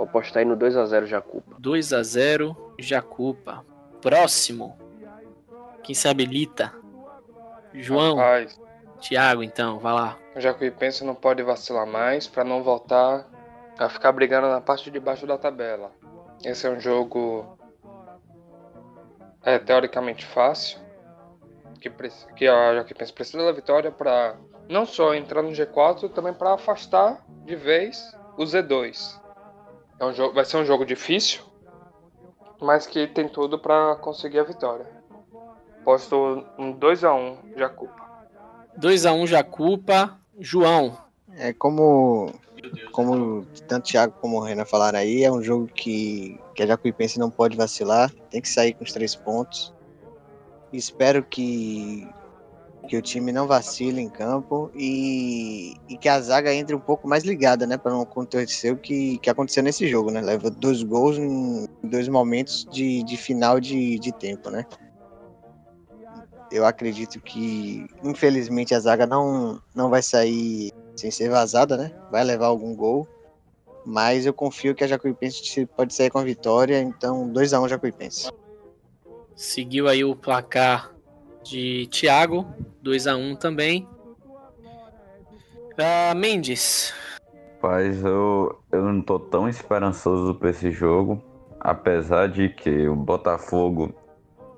vou 0.00 0.08
apostar 0.08 0.40
aí 0.40 0.44
no 0.46 0.56
2x0 0.56 1.06
Jacupa. 1.06 1.56
2 1.58 1.92
a 1.92 2.02
0 2.02 2.74
Jacupa. 2.78 3.64
Próximo. 4.00 4.78
Quem 5.82 5.94
se 5.94 6.08
habilita? 6.08 6.72
João, 7.74 8.16
Rapaz, 8.16 8.58
Thiago, 9.00 9.42
então, 9.42 9.78
vai 9.78 9.92
lá. 9.92 10.18
o 10.34 10.40
Jacuipense 10.40 11.04
não 11.04 11.14
pode 11.14 11.42
vacilar 11.42 11.86
mais 11.86 12.26
pra 12.26 12.42
não 12.42 12.62
voltar 12.62 13.26
a 13.78 13.88
ficar 13.88 14.10
brigando 14.12 14.48
na 14.48 14.60
parte 14.60 14.90
de 14.90 14.98
baixo 14.98 15.26
da 15.26 15.38
tabela. 15.38 15.92
Esse 16.44 16.66
é 16.66 16.70
um 16.70 16.80
jogo 16.80 17.56
é 19.42 19.58
teoricamente 19.58 20.26
fácil, 20.26 20.80
que, 21.80 21.90
que 22.36 22.46
a 22.48 22.74
Jacuipense 22.74 23.12
precisa 23.12 23.44
da 23.44 23.52
vitória 23.52 23.90
pra 23.90 24.36
não 24.68 24.84
só 24.84 25.14
entrar 25.14 25.42
no 25.42 25.50
G4, 25.50 26.10
também 26.10 26.34
pra 26.34 26.54
afastar 26.54 27.24
de 27.44 27.54
vez 27.56 28.14
o 28.36 28.42
Z2. 28.42 29.20
É 30.00 30.04
um 30.04 30.14
jogo, 30.14 30.34
vai 30.34 30.46
ser 30.46 30.56
um 30.56 30.64
jogo 30.64 30.86
difícil, 30.86 31.42
mas 32.58 32.86
que 32.86 33.06
tem 33.06 33.28
tudo 33.28 33.58
pra 33.58 33.96
conseguir 33.96 34.38
a 34.38 34.44
vitória. 34.44 34.86
Posto 35.84 36.42
um 36.58 36.72
2x1 36.72 37.36
Jacupa. 37.54 38.10
2 38.78 39.04
a 39.04 39.12
1 39.12 39.26
Jacupa. 39.26 40.18
João, 40.38 40.96
É 41.36 41.52
como, 41.52 42.32
como 42.92 43.44
tanto 43.68 43.84
o 43.84 43.90
Thiago 43.90 44.14
como 44.22 44.38
o 44.38 44.40
Renan 44.40 44.64
falaram 44.64 44.98
aí, 44.98 45.22
é 45.22 45.30
um 45.30 45.42
jogo 45.42 45.66
que, 45.66 46.40
que 46.54 46.62
a 46.62 46.66
Jacuipense 46.66 47.18
não 47.18 47.30
pode 47.30 47.58
vacilar, 47.58 48.10
tem 48.30 48.40
que 48.40 48.48
sair 48.48 48.72
com 48.72 48.84
os 48.84 48.92
três 48.92 49.14
pontos. 49.14 49.72
Espero 50.72 51.22
que, 51.22 52.08
que 52.88 52.96
o 52.96 53.02
time 53.02 53.30
não 53.32 53.46
vacile 53.46 54.00
em 54.00 54.08
campo 54.08 54.70
e, 54.74 55.74
e 55.88 55.96
que 55.96 56.08
a 56.08 56.20
zaga 56.20 56.52
entre 56.52 56.74
um 56.74 56.80
pouco 56.80 57.06
mais 57.08 57.24
ligada, 57.24 57.66
né? 57.66 57.76
Para 57.76 57.92
não 57.92 58.02
acontecer 58.02 58.72
o 58.72 58.76
que, 58.76 59.18
que 59.18 59.30
aconteceu 59.30 59.62
nesse 59.62 59.86
jogo, 59.86 60.10
né? 60.10 60.20
Leva 60.20 60.50
dois 60.50 60.82
gols 60.82 61.18
em 61.18 61.66
dois 61.82 62.08
momentos 62.08 62.66
de, 62.70 63.02
de 63.02 63.16
final 63.16 63.60
de, 63.60 63.98
de 63.98 64.12
tempo, 64.12 64.50
né? 64.50 64.64
Eu 66.50 66.66
acredito 66.66 67.20
que, 67.20 67.86
infelizmente, 68.02 68.74
a 68.74 68.80
zaga 68.80 69.06
não, 69.06 69.62
não 69.74 69.88
vai 69.88 70.02
sair 70.02 70.72
sem 70.96 71.10
ser 71.10 71.30
vazada, 71.30 71.76
né? 71.76 71.92
Vai 72.10 72.24
levar 72.24 72.46
algum 72.46 72.74
gol. 72.74 73.06
Mas 73.86 74.26
eu 74.26 74.34
confio 74.34 74.74
que 74.74 74.84
a 74.84 74.86
Jacuipense 74.86 75.64
pode 75.66 75.94
sair 75.94 76.10
com 76.10 76.18
a 76.18 76.24
vitória, 76.24 76.80
então 76.80 77.30
2x1 77.32 77.68
Jacuipense. 77.68 78.30
seguiu 79.34 79.88
aí 79.88 80.04
o 80.04 80.14
placar 80.14 80.94
de 81.50 81.88
Thiago. 81.88 82.46
2 82.82 83.06
a 83.06 83.16
1 83.16 83.36
também. 83.36 83.86
Ah, 85.76 86.14
Mendes, 86.14 86.94
Rapaz, 87.62 88.02
eu, 88.02 88.58
eu 88.72 88.82
não 88.82 89.02
tô 89.02 89.18
tão 89.18 89.46
esperançoso 89.46 90.34
pra 90.34 90.48
esse 90.48 90.70
jogo, 90.70 91.22
apesar 91.60 92.26
de 92.26 92.48
que 92.48 92.88
o 92.88 92.96
Botafogo 92.96 93.94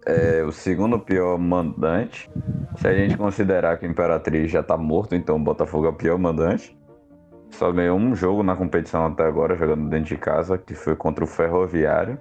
é 0.07 0.45
o 0.45 0.53
segundo 0.53 1.01
pior 1.01 1.37
mandante. 1.37 2.31
Se 2.77 2.87
a 2.87 2.95
gente 2.95 3.17
considerar 3.17 3.77
que 3.77 3.89
o 3.89 3.91
Imperatriz 3.91 4.53
já 4.53 4.63
tá 4.63 4.77
morto, 4.77 5.17
então 5.17 5.35
o 5.35 5.41
Botafogo 5.41 5.87
é 5.87 5.89
o 5.89 5.95
pior 5.95 6.17
mandante. 6.17 6.79
Só 7.51 7.73
ganhou 7.73 7.99
um 7.99 8.15
jogo 8.15 8.45
na 8.45 8.55
competição 8.55 9.05
até 9.05 9.25
agora, 9.25 9.57
jogando 9.57 9.89
dentro 9.89 10.15
de 10.15 10.17
casa, 10.17 10.57
que 10.57 10.73
foi 10.73 10.95
contra 10.95 11.25
o 11.25 11.27
Ferroviário, 11.27 12.21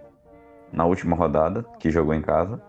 na 0.74 0.84
última 0.86 1.16
rodada, 1.16 1.64
que 1.80 1.92
jogou 1.92 2.16
em 2.16 2.24
casa. 2.24 2.60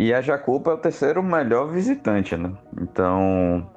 E 0.00 0.14
a 0.14 0.20
Jacupa 0.20 0.70
é 0.70 0.74
o 0.74 0.78
terceiro 0.78 1.20
melhor 1.24 1.72
visitante, 1.72 2.36
né? 2.36 2.52
Então, 2.80 3.68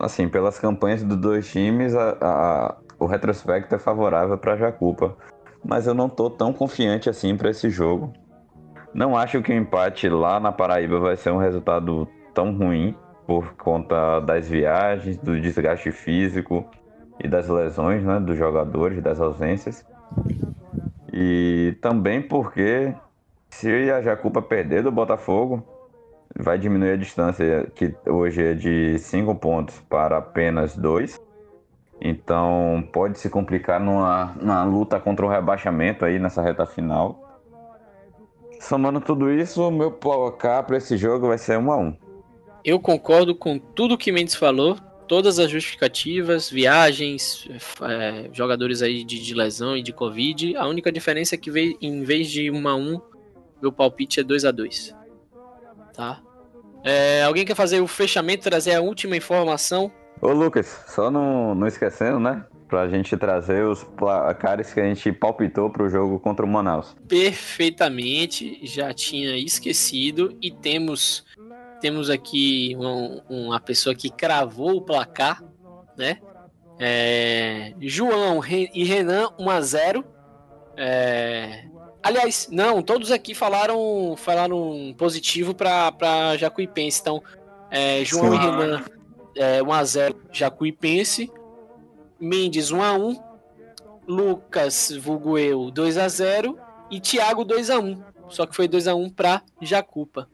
assim, 0.00 0.28
pelas 0.28 0.58
campanhas 0.58 1.04
dos 1.04 1.16
dois 1.16 1.48
times, 1.48 1.94
a- 1.94 2.16
a- 2.20 2.76
o 2.98 3.06
retrospecto 3.06 3.72
é 3.76 3.78
favorável 3.78 4.36
para 4.36 4.56
Jacupa. 4.56 5.16
Mas 5.64 5.86
eu 5.86 5.94
não 5.94 6.08
tô 6.08 6.28
tão 6.28 6.52
confiante 6.52 7.08
assim 7.08 7.36
para 7.36 7.50
esse 7.50 7.70
jogo. 7.70 8.12
Não 8.92 9.16
acho 9.16 9.40
que 9.42 9.52
o 9.52 9.56
empate 9.56 10.08
lá 10.08 10.40
na 10.40 10.50
Paraíba 10.50 10.98
vai 10.98 11.16
ser 11.16 11.30
um 11.30 11.36
resultado 11.36 12.08
tão 12.34 12.52
ruim 12.52 12.96
por 13.24 13.54
conta 13.54 14.18
das 14.18 14.48
viagens, 14.48 15.18
do 15.18 15.40
desgaste 15.40 15.92
físico 15.92 16.68
e 17.22 17.28
das 17.28 17.48
lesões, 17.48 18.02
né, 18.02 18.18
dos 18.18 18.36
jogadores, 18.36 19.00
das 19.00 19.20
ausências. 19.20 19.86
E 21.12 21.76
também 21.80 22.20
porque 22.20 22.92
se 23.50 23.90
a 23.90 24.00
Jacupa 24.00 24.40
perder 24.40 24.82
do 24.82 24.90
Botafogo, 24.90 25.62
vai 26.38 26.58
diminuir 26.58 26.92
a 26.92 26.96
distância, 26.96 27.70
que 27.74 27.94
hoje 28.06 28.42
é 28.42 28.54
de 28.54 28.98
5 28.98 29.34
pontos 29.34 29.78
para 29.88 30.18
apenas 30.18 30.76
2. 30.76 31.20
Então 32.00 32.88
pode 32.92 33.18
se 33.18 33.28
complicar 33.28 33.78
numa, 33.78 34.34
numa 34.40 34.64
luta 34.64 34.98
contra 34.98 35.26
o 35.26 35.28
rebaixamento 35.28 36.04
aí 36.04 36.18
nessa 36.18 36.40
reta 36.40 36.64
final. 36.64 37.26
Somando 38.58 39.00
tudo 39.00 39.30
isso, 39.30 39.66
o 39.66 39.70
meu 39.70 39.90
placar 39.90 40.64
para 40.64 40.76
esse 40.76 40.96
jogo 40.96 41.28
vai 41.28 41.38
ser 41.38 41.58
1 41.58 41.72
a 41.72 41.76
1 41.76 42.10
eu 42.64 42.78
concordo 42.78 43.34
com 43.34 43.58
tudo 43.58 43.98
que 43.98 44.12
Mendes 44.12 44.34
falou. 44.34 44.76
Todas 45.08 45.40
as 45.40 45.50
justificativas, 45.50 46.48
viagens, 46.48 47.48
é, 47.82 48.30
jogadores 48.32 48.80
aí 48.80 49.02
de, 49.02 49.18
de 49.20 49.34
lesão 49.34 49.76
e 49.76 49.82
de 49.82 49.92
Covid. 49.92 50.56
A 50.56 50.68
única 50.68 50.92
diferença 50.92 51.34
é 51.34 51.38
que 51.38 51.50
em 51.80 52.04
vez 52.04 52.30
de 52.30 52.48
1 52.48 52.68
a 52.68 52.76
1 52.76 53.00
meu 53.60 53.72
palpite 53.72 54.20
é 54.20 54.22
2 54.22 54.44
a 54.44 54.50
2 54.50 54.94
Tá? 55.94 56.20
É, 56.84 57.22
alguém 57.24 57.44
quer 57.44 57.54
fazer 57.54 57.80
o 57.80 57.86
fechamento, 57.86 58.44
trazer 58.44 58.74
a 58.74 58.80
última 58.80 59.16
informação? 59.16 59.92
Ô 60.22 60.28
Lucas, 60.28 60.84
só 60.88 61.10
não, 61.10 61.54
não 61.54 61.66
esquecendo, 61.66 62.18
né? 62.18 62.44
Pra 62.68 62.88
gente 62.88 63.16
trazer 63.16 63.64
os 63.66 63.82
placares 63.82 64.72
que 64.72 64.80
a 64.80 64.84
gente 64.84 65.10
palpitou 65.12 65.68
pro 65.70 65.88
jogo 65.90 66.18
contra 66.20 66.44
o 66.44 66.48
Manaus. 66.48 66.94
Perfeitamente, 67.08 68.60
já 68.64 68.92
tinha 68.94 69.36
esquecido 69.36 70.36
e 70.40 70.50
temos 70.50 71.24
temos 71.80 72.10
aqui 72.10 72.76
um- 72.78 73.20
uma 73.28 73.58
pessoa 73.58 73.94
que 73.94 74.10
cravou 74.10 74.76
o 74.76 74.82
placar, 74.82 75.42
né? 75.96 76.18
É, 76.78 77.72
João 77.80 78.40
e 78.46 78.84
Renan 78.84 79.30
1 79.38 79.50
a 79.50 79.60
0. 79.62 80.04
É, 80.76 81.64
aliás, 82.02 82.48
não, 82.50 82.82
todos 82.82 83.10
aqui 83.10 83.34
falaram 83.34 84.14
falaram 84.16 84.94
positivo 84.96 85.54
para 85.54 86.36
Jacuipense. 86.36 87.00
Então, 87.00 87.22
é, 87.70 88.04
João 88.04 88.30
Sim. 88.30 88.36
e 88.36 88.38
Renan 88.38 88.84
é, 89.36 89.62
1 89.62 89.72
a 89.72 89.84
0 89.84 90.16
Jacuipense. 90.32 91.30
Mendes 92.18 92.70
1 92.70 92.82
a 92.82 92.92
1. 92.92 93.30
Lucas 94.06 94.92
vulgo 95.00 95.38
eu 95.38 95.70
2 95.70 95.96
a 95.96 96.08
0 96.08 96.58
e 96.90 97.00
Thiago 97.00 97.44
2 97.44 97.70
a 97.70 97.78
1. 97.78 98.02
Só 98.28 98.46
que 98.46 98.56
foi 98.56 98.66
2 98.66 98.88
a 98.88 98.94
1 98.94 99.10
para 99.10 99.42
Jacupa. 99.60 100.28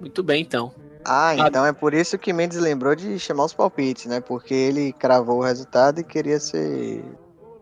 Muito 0.00 0.22
bem, 0.22 0.42
então. 0.42 0.72
Ah, 1.04 1.34
então 1.34 1.64
é 1.64 1.72
por 1.72 1.94
isso 1.94 2.18
que 2.18 2.32
Mendes 2.32 2.58
lembrou 2.58 2.94
de 2.94 3.18
chamar 3.18 3.44
os 3.44 3.54
palpites, 3.54 4.06
né? 4.06 4.20
Porque 4.20 4.54
ele 4.54 4.92
cravou 4.92 5.38
o 5.38 5.42
resultado 5.42 6.00
e 6.00 6.04
queria 6.04 6.38
ser. 6.38 7.04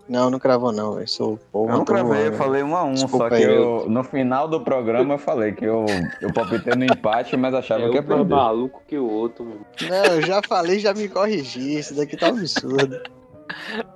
Não, 0.09 0.31
não 0.31 0.39
cravou 0.39 0.73
não, 0.73 0.99
eu 0.99 1.07
sou 1.07 1.39
povo. 1.53 1.71
Eu 1.71 1.77
não 1.79 1.85
cravei, 1.85 2.29
eu 2.29 2.33
falei 2.33 2.63
1 2.63 2.77
a 2.77 2.85
1 2.85 2.93
Desculpa 2.95 3.29
só 3.29 3.37
que 3.37 3.43
eu, 3.43 3.87
no 3.89 4.03
final 4.03 4.49
do 4.49 4.61
programa 4.63 5.15
eu 5.15 5.19
falei 5.19 5.53
que 5.53 5.65
eu, 5.65 5.85
eu 6.23 6.33
palpitei 6.33 6.75
no 6.75 6.85
empate, 6.85 7.37
mas 7.37 7.53
achava 7.53 7.83
É 7.85 7.89
que 7.91 7.95
ia 7.97 8.01
um 8.01 8.05
mais 8.07 8.19
perder. 8.19 8.35
maluco 8.35 8.83
que 8.89 8.97
o 8.97 9.09
outro, 9.11 9.45
meu. 9.45 9.61
Não, 9.89 10.05
eu 10.15 10.23
já 10.23 10.41
falei, 10.49 10.79
já 10.79 10.95
me 10.95 11.09
corrigi. 11.09 11.79
Isso 11.79 11.95
daqui 11.95 12.17
tá 12.17 12.27
um 12.29 12.39
absurdo. 12.39 12.99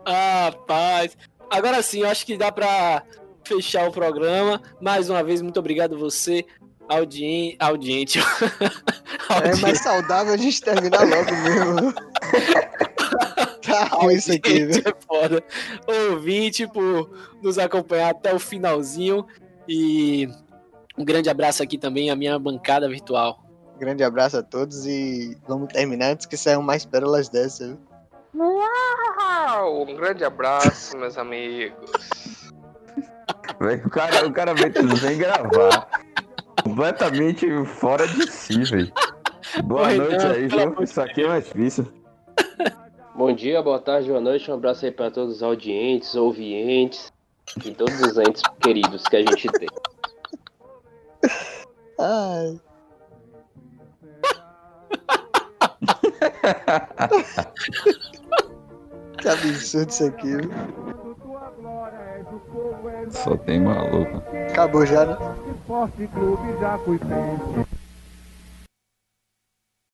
Ah, 0.06 0.50
paz. 0.66 1.14
Agora 1.50 1.82
sim, 1.82 2.00
eu 2.00 2.08
acho 2.08 2.24
que 2.24 2.38
dá 2.38 2.50
pra 2.50 3.02
fechar 3.44 3.86
o 3.86 3.92
programa. 3.92 4.62
Mais 4.80 5.10
uma 5.10 5.22
vez, 5.22 5.42
muito 5.42 5.60
obrigado 5.60 5.98
você, 5.98 6.44
audien... 6.88 7.54
audiente. 7.58 8.18
É 9.30 9.56
mais 9.62 9.78
saudável 9.80 10.34
a 10.34 10.36
gente 10.36 10.60
terminar 10.60 11.00
logo 11.08 11.32
mesmo. 11.42 11.94
ruim 13.84 14.14
isso 14.16 14.32
aqui, 14.32 14.64
viu? 14.66 14.82
é 14.84 14.94
foda. 15.06 15.42
Ouvinte 16.10 16.66
por 16.66 17.10
nos 17.42 17.58
acompanhar 17.58 18.10
até 18.10 18.34
o 18.34 18.38
finalzinho. 18.38 19.26
E 19.68 20.28
um 20.96 21.04
grande 21.04 21.30
abraço 21.30 21.62
aqui 21.62 21.78
também 21.78 22.10
à 22.10 22.16
minha 22.16 22.38
bancada 22.38 22.88
virtual. 22.88 23.42
Grande 23.78 24.04
abraço 24.04 24.36
a 24.36 24.42
todos 24.42 24.86
e 24.86 25.36
vamos 25.48 25.72
terminar 25.72 26.12
antes 26.12 26.26
que 26.26 26.36
saiam 26.36 26.62
mais 26.62 26.84
pérolas 26.84 27.28
dessa, 27.28 27.66
viu? 27.66 27.78
Uau! 28.34 29.82
Um 29.82 29.96
grande 29.96 30.24
abraço, 30.24 30.96
meus 30.96 31.18
amigos. 31.18 31.90
O 33.84 33.90
cara, 33.90 34.26
o 34.26 34.32
cara 34.32 34.54
veio 34.54 34.72
tudo 34.72 34.96
sem 34.96 35.18
gravar. 35.18 35.88
Completamente 36.62 37.46
fora 37.66 38.06
de 38.06 38.30
si, 38.30 38.62
velho. 38.64 38.92
Boa 39.64 39.88
Oi, 39.88 39.96
noite 39.96 40.24
não, 40.24 40.30
aí, 40.30 40.46
viu? 40.46 40.82
Isso 40.82 41.00
aqui 41.00 41.22
é 41.22 41.28
mais 41.28 41.44
difícil. 41.44 42.01
Bom 43.14 43.30
dia, 43.30 43.60
boa 43.62 43.78
tarde, 43.78 44.08
boa 44.08 44.20
noite. 44.20 44.50
Um 44.50 44.54
abraço 44.54 44.86
aí 44.86 44.90
pra 44.90 45.10
todos 45.10 45.36
os 45.36 45.42
audientes, 45.42 46.14
ouvientes 46.14 47.12
e 47.62 47.70
todos 47.70 48.00
os 48.00 48.16
entes 48.16 48.42
queridos 48.58 49.02
que 49.04 49.16
a 49.16 49.20
gente 49.20 49.48
tem. 49.48 49.68
Ai. 52.00 52.58
Tá 59.22 59.32
absurdo 59.34 59.90
isso 59.90 60.04
aqui. 60.06 60.36
viu? 60.36 60.50
Só 63.10 63.36
tem 63.36 63.60
maluco. 63.60 64.22
Acabou 64.50 64.86
já, 64.86 65.04
né? 65.04 65.16
Esporte 65.54 66.06
Clube 66.08 66.58
Jacuipense. 66.58 67.71